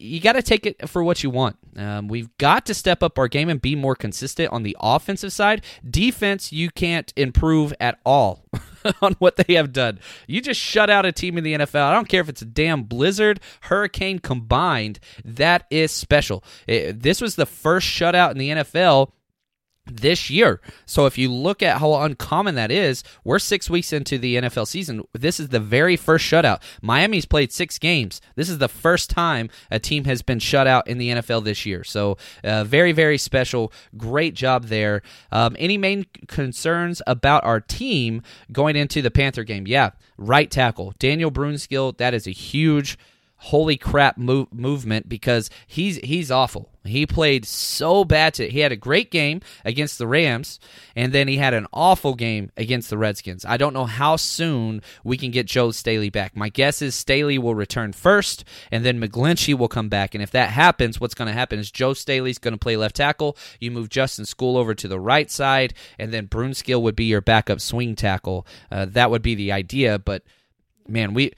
you 0.00 0.20
got 0.20 0.32
to 0.32 0.42
take 0.42 0.66
it 0.66 0.88
for 0.88 1.04
what 1.04 1.22
you 1.22 1.30
want. 1.30 1.56
Um, 1.76 2.08
we've 2.08 2.36
got 2.38 2.66
to 2.66 2.74
step 2.74 3.02
up 3.02 3.18
our 3.18 3.28
game 3.28 3.48
and 3.48 3.60
be 3.60 3.76
more 3.76 3.94
consistent 3.94 4.52
on 4.52 4.62
the 4.62 4.76
offensive 4.80 5.32
side. 5.32 5.64
Defense, 5.88 6.52
you 6.52 6.70
can't 6.70 7.12
improve 7.16 7.74
at 7.78 8.00
all 8.04 8.44
on 9.02 9.14
what 9.18 9.36
they 9.36 9.54
have 9.54 9.72
done. 9.72 10.00
You 10.26 10.40
just 10.40 10.60
shut 10.60 10.90
out 10.90 11.06
a 11.06 11.12
team 11.12 11.36
in 11.36 11.44
the 11.44 11.54
NFL. 11.54 11.82
I 11.82 11.92
don't 11.92 12.08
care 12.08 12.20
if 12.22 12.28
it's 12.28 12.42
a 12.42 12.46
damn 12.46 12.84
blizzard, 12.84 13.40
hurricane 13.62 14.18
combined. 14.18 14.98
That 15.24 15.66
is 15.70 15.92
special. 15.92 16.42
It, 16.66 17.02
this 17.02 17.20
was 17.20 17.36
the 17.36 17.46
first 17.46 17.86
shutout 17.86 18.32
in 18.32 18.38
the 18.38 18.50
NFL 18.50 19.12
this 19.90 20.30
year. 20.30 20.60
So 20.86 21.06
if 21.06 21.18
you 21.18 21.32
look 21.32 21.62
at 21.62 21.78
how 21.78 21.94
uncommon 21.94 22.54
that 22.54 22.70
is, 22.70 23.02
we're 23.24 23.38
six 23.38 23.68
weeks 23.68 23.92
into 23.92 24.18
the 24.18 24.36
NFL 24.36 24.66
season. 24.66 25.02
This 25.12 25.40
is 25.40 25.48
the 25.48 25.60
very 25.60 25.96
first 25.96 26.24
shutout. 26.24 26.62
Miami's 26.82 27.26
played 27.26 27.52
six 27.52 27.78
games. 27.78 28.20
This 28.36 28.48
is 28.48 28.58
the 28.58 28.68
first 28.68 29.10
time 29.10 29.50
a 29.70 29.78
team 29.78 30.04
has 30.04 30.22
been 30.22 30.38
shut 30.38 30.66
out 30.66 30.88
in 30.88 30.98
the 30.98 31.10
NFL 31.10 31.44
this 31.44 31.66
year. 31.66 31.84
So 31.84 32.16
uh, 32.44 32.64
very, 32.64 32.92
very 32.92 33.18
special. 33.18 33.72
Great 33.96 34.34
job 34.34 34.64
there. 34.64 35.02
Um, 35.32 35.56
any 35.58 35.78
main 35.78 36.06
concerns 36.28 37.02
about 37.06 37.44
our 37.44 37.60
team 37.60 38.22
going 38.52 38.76
into 38.76 39.02
the 39.02 39.10
Panther 39.10 39.44
game? 39.44 39.66
Yeah, 39.66 39.90
right 40.16 40.50
tackle. 40.50 40.94
Daniel 40.98 41.30
Brunskill, 41.30 41.96
that 41.98 42.14
is 42.14 42.26
a 42.26 42.32
huge 42.32 42.98
holy 43.42 43.76
crap 43.76 44.18
move, 44.18 44.52
movement 44.52 45.08
because 45.08 45.48
he's 45.66 45.96
he's 45.98 46.30
awful. 46.30 46.68
He 46.84 47.06
played 47.06 47.44
so 47.44 48.04
bad. 48.04 48.34
To, 48.34 48.48
he 48.48 48.60
had 48.60 48.72
a 48.72 48.76
great 48.76 49.10
game 49.10 49.40
against 49.64 49.98
the 49.98 50.06
Rams, 50.06 50.58
and 50.96 51.12
then 51.12 51.28
he 51.28 51.36
had 51.36 51.54
an 51.54 51.66
awful 51.72 52.14
game 52.14 52.50
against 52.56 52.90
the 52.90 52.98
Redskins. 52.98 53.44
I 53.44 53.56
don't 53.56 53.74
know 53.74 53.84
how 53.84 54.16
soon 54.16 54.82
we 55.04 55.16
can 55.16 55.30
get 55.30 55.46
Joe 55.46 55.70
Staley 55.70 56.10
back. 56.10 56.36
My 56.36 56.48
guess 56.48 56.80
is 56.80 56.94
Staley 56.94 57.38
will 57.38 57.54
return 57.54 57.92
first, 57.92 58.44
and 58.70 58.84
then 58.84 59.00
McGlinchey 59.00 59.56
will 59.56 59.68
come 59.68 59.88
back. 59.88 60.14
And 60.14 60.22
if 60.22 60.30
that 60.32 60.50
happens, 60.50 61.00
what's 61.00 61.14
going 61.14 61.28
to 61.28 61.34
happen 61.34 61.58
is 61.58 61.70
Joe 61.70 61.94
Staley's 61.94 62.38
going 62.38 62.54
to 62.54 62.58
play 62.58 62.76
left 62.76 62.96
tackle. 62.96 63.36
You 63.58 63.70
move 63.70 63.88
Justin 63.88 64.24
Skule 64.24 64.56
over 64.56 64.74
to 64.74 64.88
the 64.88 65.00
right 65.00 65.30
side, 65.30 65.74
and 65.98 66.12
then 66.12 66.28
Brunskill 66.28 66.82
would 66.82 66.96
be 66.96 67.04
your 67.04 67.20
backup 67.20 67.60
swing 67.60 67.94
tackle. 67.94 68.46
Uh, 68.70 68.86
that 68.86 69.10
would 69.10 69.22
be 69.22 69.34
the 69.34 69.52
idea, 69.52 69.98
but 69.98 70.22
man, 70.88 71.14
we 71.14 71.32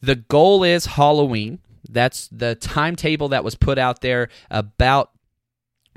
the 0.00 0.16
goal 0.16 0.62
is 0.62 0.86
Halloween. 0.86 1.60
That's 1.88 2.28
the 2.28 2.54
timetable 2.54 3.28
that 3.28 3.44
was 3.44 3.54
put 3.54 3.78
out 3.78 4.00
there 4.00 4.28
about 4.50 5.10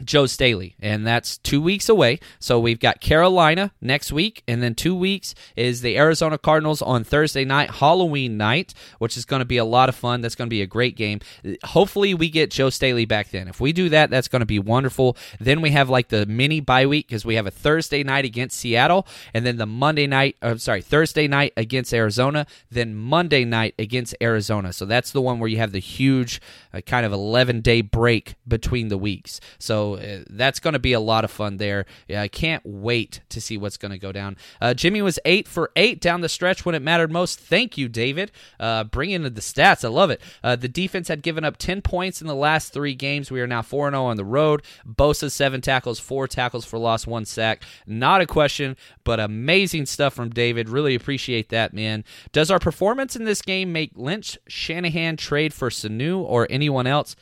Joe 0.03 0.25
Staley, 0.25 0.75
and 0.79 1.05
that's 1.05 1.37
two 1.37 1.61
weeks 1.61 1.89
away. 1.89 2.19
So 2.39 2.59
we've 2.59 2.79
got 2.79 3.01
Carolina 3.01 3.71
next 3.81 4.11
week, 4.11 4.43
and 4.47 4.61
then 4.61 4.75
two 4.75 4.95
weeks 4.95 5.35
is 5.55 5.81
the 5.81 5.97
Arizona 5.97 6.37
Cardinals 6.37 6.81
on 6.81 7.03
Thursday 7.03 7.45
night, 7.45 7.71
Halloween 7.71 8.37
night, 8.37 8.73
which 8.99 9.17
is 9.17 9.25
going 9.25 9.39
to 9.39 9.45
be 9.45 9.57
a 9.57 9.65
lot 9.65 9.89
of 9.89 9.95
fun. 9.95 10.21
That's 10.21 10.35
going 10.35 10.47
to 10.47 10.53
be 10.53 10.61
a 10.61 10.67
great 10.67 10.95
game. 10.95 11.19
Hopefully, 11.63 12.13
we 12.13 12.29
get 12.29 12.51
Joe 12.51 12.69
Staley 12.69 13.05
back 13.05 13.29
then. 13.29 13.47
If 13.47 13.59
we 13.59 13.73
do 13.73 13.89
that, 13.89 14.09
that's 14.09 14.27
going 14.27 14.41
to 14.41 14.45
be 14.45 14.59
wonderful. 14.59 15.17
Then 15.39 15.61
we 15.61 15.71
have 15.71 15.89
like 15.89 16.09
the 16.09 16.25
mini 16.25 16.59
bye 16.59 16.85
week 16.85 17.07
because 17.07 17.25
we 17.25 17.35
have 17.35 17.47
a 17.47 17.51
Thursday 17.51 18.03
night 18.03 18.25
against 18.25 18.57
Seattle, 18.57 19.07
and 19.33 19.45
then 19.45 19.57
the 19.57 19.65
Monday 19.65 20.07
night, 20.07 20.35
uh, 20.41 20.57
sorry, 20.57 20.81
Thursday 20.81 21.27
night 21.27 21.53
against 21.57 21.93
Arizona, 21.93 22.45
then 22.71 22.95
Monday 22.95 23.45
night 23.45 23.75
against 23.79 24.15
Arizona. 24.21 24.73
So 24.73 24.85
that's 24.85 25.11
the 25.11 25.21
one 25.21 25.39
where 25.39 25.49
you 25.49 25.57
have 25.57 25.71
the 25.71 25.79
huge 25.79 26.41
uh, 26.73 26.81
kind 26.81 27.05
of 27.05 27.11
11 27.11 27.61
day 27.61 27.81
break 27.81 28.35
between 28.47 28.89
the 28.89 28.97
weeks. 28.97 29.39
So 29.57 29.88
Uh, 29.95 30.23
that's 30.29 30.59
going 30.59 30.73
to 30.73 30.79
be 30.79 30.93
a 30.93 30.99
lot 30.99 31.23
of 31.23 31.31
fun 31.31 31.57
there. 31.57 31.85
Yeah, 32.07 32.21
I 32.21 32.27
can't 32.27 32.63
wait 32.65 33.21
to 33.29 33.41
see 33.41 33.57
what's 33.57 33.77
going 33.77 33.91
to 33.91 33.97
go 33.97 34.11
down. 34.11 34.37
Uh, 34.61 34.73
Jimmy 34.73 35.01
was 35.01 35.19
eight 35.25 35.47
for 35.47 35.71
eight 35.75 36.01
down 36.01 36.21
the 36.21 36.29
stretch 36.29 36.65
when 36.65 36.75
it 36.75 36.81
mattered 36.81 37.11
most. 37.11 37.39
Thank 37.39 37.77
you, 37.77 37.87
David. 37.87 38.31
Uh, 38.59 38.83
bringing 38.83 39.23
the 39.23 39.29
stats. 39.31 39.83
I 39.83 39.89
love 39.89 40.09
it. 40.09 40.21
Uh, 40.43 40.55
the 40.55 40.67
defense 40.67 41.07
had 41.07 41.21
given 41.21 41.43
up 41.43 41.57
10 41.57 41.81
points 41.81 42.21
in 42.21 42.27
the 42.27 42.35
last 42.35 42.73
three 42.73 42.95
games. 42.95 43.31
We 43.31 43.41
are 43.41 43.47
now 43.47 43.61
4 43.61 43.89
0 43.89 44.03
on 44.03 44.17
the 44.17 44.25
road. 44.25 44.63
Bosa, 44.87 45.31
seven 45.31 45.61
tackles, 45.61 45.99
four 45.99 46.27
tackles 46.27 46.65
for 46.65 46.77
loss, 46.77 47.07
one 47.07 47.25
sack. 47.25 47.63
Not 47.85 48.21
a 48.21 48.25
question, 48.25 48.75
but 49.03 49.19
amazing 49.19 49.85
stuff 49.85 50.13
from 50.13 50.29
David. 50.29 50.69
Really 50.69 50.95
appreciate 50.95 51.49
that, 51.49 51.73
man. 51.73 52.03
Does 52.31 52.51
our 52.51 52.59
performance 52.59 53.15
in 53.15 53.23
this 53.25 53.41
game 53.41 53.71
make 53.71 53.91
Lynch 53.95 54.37
Shanahan 54.47 55.17
trade 55.17 55.53
for 55.53 55.69
Sanu 55.69 56.19
or 56.19 56.47
anyone 56.49 56.87
else? 56.87 57.15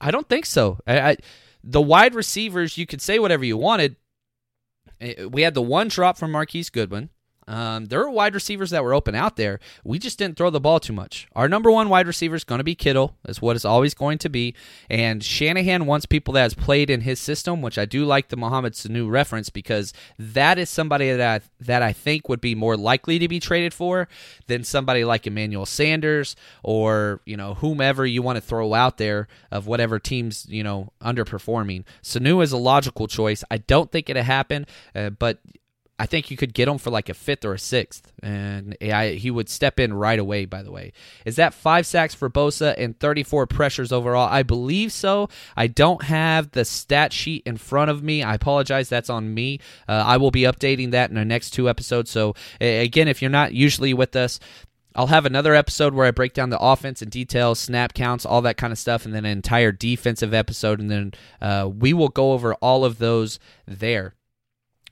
I 0.00 0.10
don't 0.10 0.28
think 0.28 0.46
so. 0.46 0.78
I, 0.86 1.00
I, 1.00 1.16
the 1.66 1.80
wide 1.80 2.14
receivers, 2.14 2.76
you 2.76 2.86
could 2.86 3.00
say 3.00 3.18
whatever 3.18 3.44
you 3.44 3.56
wanted. 3.56 3.96
Eh, 5.00 5.24
we 5.24 5.42
had 5.42 5.54
the 5.54 5.62
one 5.62 5.88
drop 5.88 6.18
from 6.18 6.30
Marquise 6.30 6.70
Goodwin. 6.70 7.10
Um, 7.46 7.86
there 7.86 8.00
were 8.00 8.10
wide 8.10 8.34
receivers 8.34 8.70
that 8.70 8.82
were 8.82 8.94
open 8.94 9.14
out 9.14 9.36
there. 9.36 9.60
We 9.84 9.98
just 9.98 10.18
didn't 10.18 10.36
throw 10.36 10.50
the 10.50 10.60
ball 10.60 10.80
too 10.80 10.92
much. 10.92 11.26
Our 11.34 11.48
number 11.48 11.70
one 11.70 11.88
wide 11.88 12.06
receiver 12.06 12.34
is 12.34 12.44
going 12.44 12.58
to 12.58 12.64
be 12.64 12.74
Kittle, 12.74 13.16
is 13.28 13.42
what 13.42 13.56
it's 13.56 13.64
always 13.64 13.94
going 13.94 14.18
to 14.18 14.28
be. 14.28 14.54
And 14.88 15.22
Shanahan 15.22 15.86
wants 15.86 16.06
people 16.06 16.34
that 16.34 16.42
has 16.42 16.54
played 16.54 16.90
in 16.90 17.02
his 17.02 17.20
system, 17.20 17.62
which 17.62 17.78
I 17.78 17.84
do 17.84 18.04
like 18.04 18.28
the 18.28 18.36
Mohamed 18.36 18.74
Sanu 18.74 19.10
reference 19.10 19.50
because 19.50 19.92
that 20.18 20.58
is 20.58 20.70
somebody 20.70 21.12
that 21.12 21.42
I, 21.42 21.46
that 21.60 21.82
I 21.82 21.92
think 21.92 22.28
would 22.28 22.40
be 22.40 22.54
more 22.54 22.76
likely 22.76 23.18
to 23.18 23.28
be 23.28 23.40
traded 23.40 23.74
for 23.74 24.08
than 24.46 24.64
somebody 24.64 25.04
like 25.04 25.26
Emmanuel 25.26 25.66
Sanders 25.66 26.36
or 26.62 27.20
you 27.24 27.36
know 27.36 27.54
whomever 27.54 28.06
you 28.06 28.22
want 28.22 28.36
to 28.36 28.40
throw 28.40 28.74
out 28.74 28.98
there 28.98 29.28
of 29.50 29.66
whatever 29.66 29.98
teams 29.98 30.46
you 30.48 30.62
know 30.62 30.92
underperforming. 31.02 31.84
Sanu 32.02 32.42
is 32.42 32.52
a 32.52 32.56
logical 32.56 33.06
choice. 33.06 33.44
I 33.50 33.58
don't 33.58 33.90
think 33.90 34.08
it'll 34.08 34.22
happen, 34.22 34.66
uh, 34.94 35.10
but 35.10 35.40
I 35.96 36.06
think 36.06 36.28
you 36.30 36.36
could 36.36 36.54
get 36.54 36.66
him 36.66 36.78
for 36.78 36.90
like 36.90 37.08
a 37.08 37.14
fifth 37.14 37.44
or 37.44 37.54
a 37.54 37.58
sixth, 37.58 38.12
and 38.20 38.76
I, 38.82 39.10
he 39.10 39.30
would 39.30 39.48
step 39.48 39.78
in 39.78 39.94
right 39.94 40.18
away. 40.18 40.44
By 40.44 40.62
the 40.62 40.72
way, 40.72 40.92
is 41.24 41.36
that 41.36 41.54
five 41.54 41.86
sacks 41.86 42.14
for 42.14 42.28
Bosa 42.28 42.74
and 42.76 42.98
34 42.98 43.46
pressures 43.46 43.92
overall? 43.92 44.28
I 44.28 44.42
believe 44.42 44.90
so. 44.90 45.28
I 45.56 45.68
don't 45.68 46.02
have 46.02 46.50
the 46.50 46.64
stat 46.64 47.12
sheet 47.12 47.44
in 47.46 47.58
front 47.58 47.92
of 47.92 48.02
me. 48.02 48.24
I 48.24 48.34
apologize. 48.34 48.88
That's 48.88 49.08
on 49.08 49.32
me. 49.34 49.60
Uh, 49.88 50.02
I 50.04 50.16
will 50.16 50.32
be 50.32 50.42
updating 50.42 50.90
that 50.90 51.10
in 51.10 51.16
the 51.16 51.24
next 51.24 51.50
two 51.50 51.68
episodes. 51.68 52.10
So 52.10 52.34
again, 52.60 53.06
if 53.06 53.22
you're 53.22 53.30
not 53.30 53.52
usually 53.54 53.94
with 53.94 54.16
us. 54.16 54.40
I'll 54.96 55.08
have 55.08 55.26
another 55.26 55.56
episode 55.56 55.92
where 55.92 56.06
I 56.06 56.12
break 56.12 56.34
down 56.34 56.50
the 56.50 56.58
offense 56.60 57.02
in 57.02 57.08
detail, 57.08 57.56
snap 57.56 57.94
counts, 57.94 58.24
all 58.24 58.42
that 58.42 58.56
kind 58.56 58.72
of 58.72 58.78
stuff, 58.78 59.04
and 59.04 59.12
then 59.12 59.24
an 59.24 59.32
entire 59.32 59.72
defensive 59.72 60.32
episode. 60.32 60.78
And 60.78 60.88
then 60.88 61.12
uh, 61.42 61.68
we 61.68 61.92
will 61.92 62.08
go 62.08 62.32
over 62.32 62.54
all 62.54 62.84
of 62.84 62.98
those 62.98 63.40
there. 63.66 64.14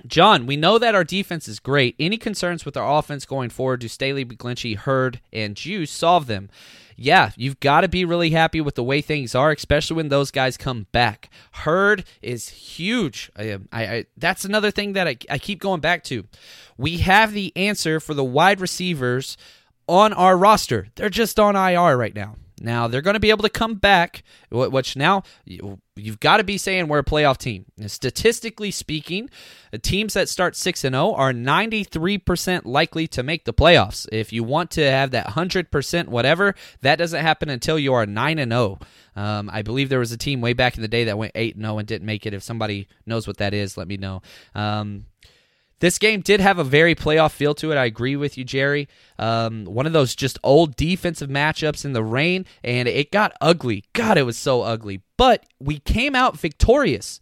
John, 0.06 0.46
we 0.46 0.56
know 0.56 0.78
that 0.78 0.94
our 0.94 1.04
defense 1.04 1.46
is 1.48 1.60
great. 1.60 1.94
Any 1.98 2.16
concerns 2.16 2.64
with 2.64 2.76
our 2.76 2.98
offense 2.98 3.24
going 3.24 3.50
forward? 3.50 3.80
Do 3.80 3.88
Staley, 3.88 4.24
McGlinchey, 4.24 4.76
Hurd, 4.76 5.20
and 5.32 5.56
Juice 5.56 5.90
solve 5.90 6.26
them? 6.26 6.50
Yeah, 6.96 7.30
you've 7.36 7.60
got 7.60 7.82
to 7.82 7.88
be 7.88 8.04
really 8.04 8.30
happy 8.30 8.60
with 8.60 8.74
the 8.74 8.82
way 8.84 9.00
things 9.00 9.34
are, 9.34 9.50
especially 9.50 9.96
when 9.96 10.08
those 10.08 10.30
guys 10.30 10.56
come 10.56 10.86
back. 10.92 11.30
Hurd 11.52 12.04
is 12.20 12.48
huge. 12.48 13.30
I, 13.36 13.58
I, 13.72 13.84
I 13.86 14.04
that's 14.16 14.44
another 14.44 14.70
thing 14.70 14.92
that 14.92 15.08
I, 15.08 15.16
I 15.30 15.38
keep 15.38 15.60
going 15.60 15.80
back 15.80 16.04
to. 16.04 16.24
We 16.76 16.98
have 16.98 17.32
the 17.32 17.52
answer 17.56 17.98
for 17.98 18.14
the 18.14 18.24
wide 18.24 18.60
receivers 18.60 19.36
on 19.88 20.12
our 20.12 20.36
roster. 20.36 20.88
They're 20.94 21.08
just 21.10 21.40
on 21.40 21.56
IR 21.56 21.96
right 21.96 22.14
now. 22.14 22.36
Now 22.62 22.88
they're 22.88 23.02
going 23.02 23.14
to 23.14 23.20
be 23.20 23.30
able 23.30 23.42
to 23.42 23.50
come 23.50 23.74
back, 23.74 24.22
which 24.50 24.96
now 24.96 25.22
you've 25.44 26.20
got 26.20 26.38
to 26.38 26.44
be 26.44 26.56
saying 26.58 26.88
we're 26.88 26.98
a 26.98 27.04
playoff 27.04 27.38
team. 27.38 27.66
Statistically 27.86 28.70
speaking, 28.70 29.28
teams 29.82 30.14
that 30.14 30.28
start 30.28 30.56
6 30.56 30.84
and 30.84 30.94
0 30.94 31.12
are 31.12 31.32
93% 31.32 32.62
likely 32.64 33.06
to 33.08 33.22
make 33.22 33.44
the 33.44 33.52
playoffs. 33.52 34.06
If 34.12 34.32
you 34.32 34.44
want 34.44 34.70
to 34.72 34.90
have 34.90 35.10
that 35.10 35.28
100% 35.28 36.08
whatever, 36.08 36.54
that 36.80 36.96
doesn't 36.96 37.20
happen 37.20 37.48
until 37.48 37.78
you 37.78 37.92
are 37.94 38.06
9 38.06 38.38
and 38.38 38.52
0. 38.52 38.78
Um, 39.14 39.50
I 39.52 39.62
believe 39.62 39.88
there 39.88 39.98
was 39.98 40.12
a 40.12 40.18
team 40.18 40.40
way 40.40 40.52
back 40.52 40.76
in 40.76 40.82
the 40.82 40.88
day 40.88 41.04
that 41.04 41.18
went 41.18 41.32
8 41.34 41.56
and 41.56 41.64
0 41.64 41.78
and 41.78 41.88
didn't 41.88 42.06
make 42.06 42.26
it. 42.26 42.34
If 42.34 42.42
somebody 42.42 42.88
knows 43.04 43.26
what 43.26 43.38
that 43.38 43.52
is, 43.52 43.76
let 43.76 43.88
me 43.88 43.96
know. 43.96 44.22
Um, 44.54 45.06
this 45.82 45.98
game 45.98 46.20
did 46.20 46.38
have 46.38 46.60
a 46.60 46.64
very 46.64 46.94
playoff 46.94 47.32
feel 47.32 47.56
to 47.56 47.72
it. 47.72 47.76
I 47.76 47.86
agree 47.86 48.14
with 48.14 48.38
you, 48.38 48.44
Jerry. 48.44 48.88
Um, 49.18 49.64
one 49.64 49.84
of 49.84 49.92
those 49.92 50.14
just 50.14 50.38
old 50.44 50.76
defensive 50.76 51.28
matchups 51.28 51.84
in 51.84 51.92
the 51.92 52.04
rain, 52.04 52.46
and 52.62 52.86
it 52.86 53.10
got 53.10 53.32
ugly. 53.40 53.82
God, 53.92 54.16
it 54.16 54.22
was 54.22 54.38
so 54.38 54.62
ugly. 54.62 55.02
But 55.16 55.44
we 55.58 55.80
came 55.80 56.14
out 56.14 56.38
victorious. 56.38 57.20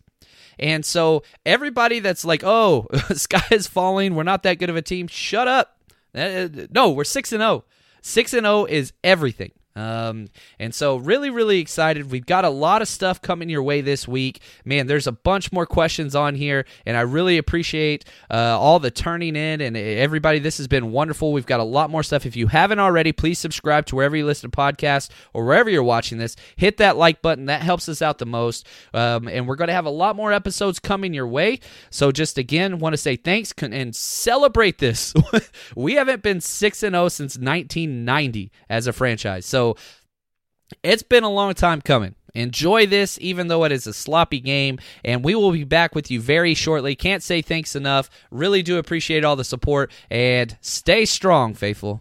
And 0.59 0.85
so 0.85 1.23
everybody 1.46 2.01
that's 2.01 2.23
like, 2.23 2.44
"Oh, 2.44 2.87
sky 3.14 3.46
is 3.51 3.66
falling. 3.66 4.14
We're 4.14 4.25
not 4.25 4.42
that 4.42 4.59
good 4.59 4.68
of 4.68 4.77
a 4.77 4.83
team." 4.83 5.09
Shut 5.09 5.49
up. 5.49 5.79
Uh, 6.14 6.49
no, 6.70 6.90
we're 6.90 7.05
six 7.05 7.33
and 7.33 7.40
zero. 7.40 7.51
Oh. 7.51 7.64
Six 8.03 8.35
and 8.35 8.44
zero 8.44 8.55
oh 8.55 8.64
is 8.66 8.92
everything. 9.03 9.53
Um, 9.76 10.28
and 10.59 10.74
so, 10.74 10.96
really, 10.96 11.30
really 11.30 11.61
excited. 11.61 12.11
We've 12.11 12.26
got 12.26 12.44
a 12.44 12.50
lot 12.50 12.83
of 12.83 12.88
stuff 12.88 13.22
coming 13.22 13.48
your 13.48 13.62
way 13.62 13.80
this 13.80 14.09
week. 14.09 14.40
Man, 14.64 14.87
there's 14.87 15.06
a 15.06 15.12
bunch 15.12 15.52
more 15.52 15.66
questions 15.66 16.14
on 16.14 16.35
here, 16.35 16.64
and 16.85 16.96
I 16.96 17.02
really 17.02 17.38
appreciate 17.38 18.04
uh, 18.30 18.59
all 18.59 18.80
the 18.80 18.90
turning 18.90 19.37
in 19.37 19.61
and 19.61 19.76
everybody. 19.76 20.40
This 20.40 20.59
has 20.59 20.66
been 20.66 20.90
wonderful. 20.90 21.33
We've 21.33 21.46
got 21.46 21.61
a 21.61 21.64
lot 21.64 21.90
more 21.90 22.02
stuff. 22.02 22.26
If 22.26 22.35
you 22.35 22.48
haven't 22.48 22.80
already, 22.80 23.12
please 23.12 23.38
subscribe 23.38 23.87
to 23.87 23.96
wherever 23.96 24.16
you 24.16 24.26
listen 24.26 24.50
to 24.50 24.56
podcasts 24.56 25.09
or 25.33 25.44
wherever 25.44 25.70
you're 25.70 25.83
watching 25.83 26.18
this. 26.18 26.35
Hit 26.56 26.78
that 26.78 26.96
like 26.96 27.22
button, 27.22 27.46
that 27.46 27.62
helps 27.62 27.88
us 27.88 28.02
out 28.02 28.18
the 28.18 28.26
most. 28.26 28.66
Um, 28.92 29.28
and 29.28 29.46
we're 29.46 29.56
going 29.56 29.68
to 29.68 29.74
have 29.74 29.87
a 29.87 29.90
lot 29.90 30.16
more 30.16 30.33
episodes 30.33 30.78
coming 30.80 31.14
your 31.14 31.28
way. 31.28 31.61
So, 31.90 32.11
just 32.11 32.38
again, 32.38 32.78
want 32.80 32.94
to 32.94 32.98
say 32.98 33.16
thanks 33.16 33.52
and 33.61 33.94
celebrate 33.94 34.78
this. 34.78 35.14
we 35.76 35.94
haven't 35.94 36.22
been 36.22 36.40
6 36.40 36.83
and 36.83 36.94
0 36.94 37.09
since 37.09 37.38
1990 37.38 38.50
as 38.68 38.87
a 38.87 38.92
franchise. 38.92 39.46
So, 39.46 39.60
so 39.61 39.77
it's 40.83 41.03
been 41.03 41.25
a 41.25 41.31
long 41.31 41.53
time 41.53 41.83
coming. 41.83 42.14
Enjoy 42.35 42.87
this, 42.87 43.18
even 43.20 43.49
though 43.49 43.64
it 43.64 43.73
is 43.73 43.87
a 43.87 43.92
sloppy 43.92 44.40
game, 44.40 44.79
and 45.05 45.25
we 45.25 45.35
will 45.35 45.51
be 45.51 45.64
back 45.64 45.94
with 45.94 46.11
you 46.11 46.20
very 46.20 46.55
shortly. 46.55 46.94
Can't 46.94 47.23
say 47.23 47.42
thanks 47.42 47.75
enough. 47.75 48.09
Really 48.31 48.62
do 48.62 48.79
appreciate 48.79 49.25
all 49.25 49.37
the 49.37 49.44
support, 49.44 49.90
and 50.11 50.57
stay 50.61 51.05
strong, 51.05 51.55
faithful. 51.55 52.01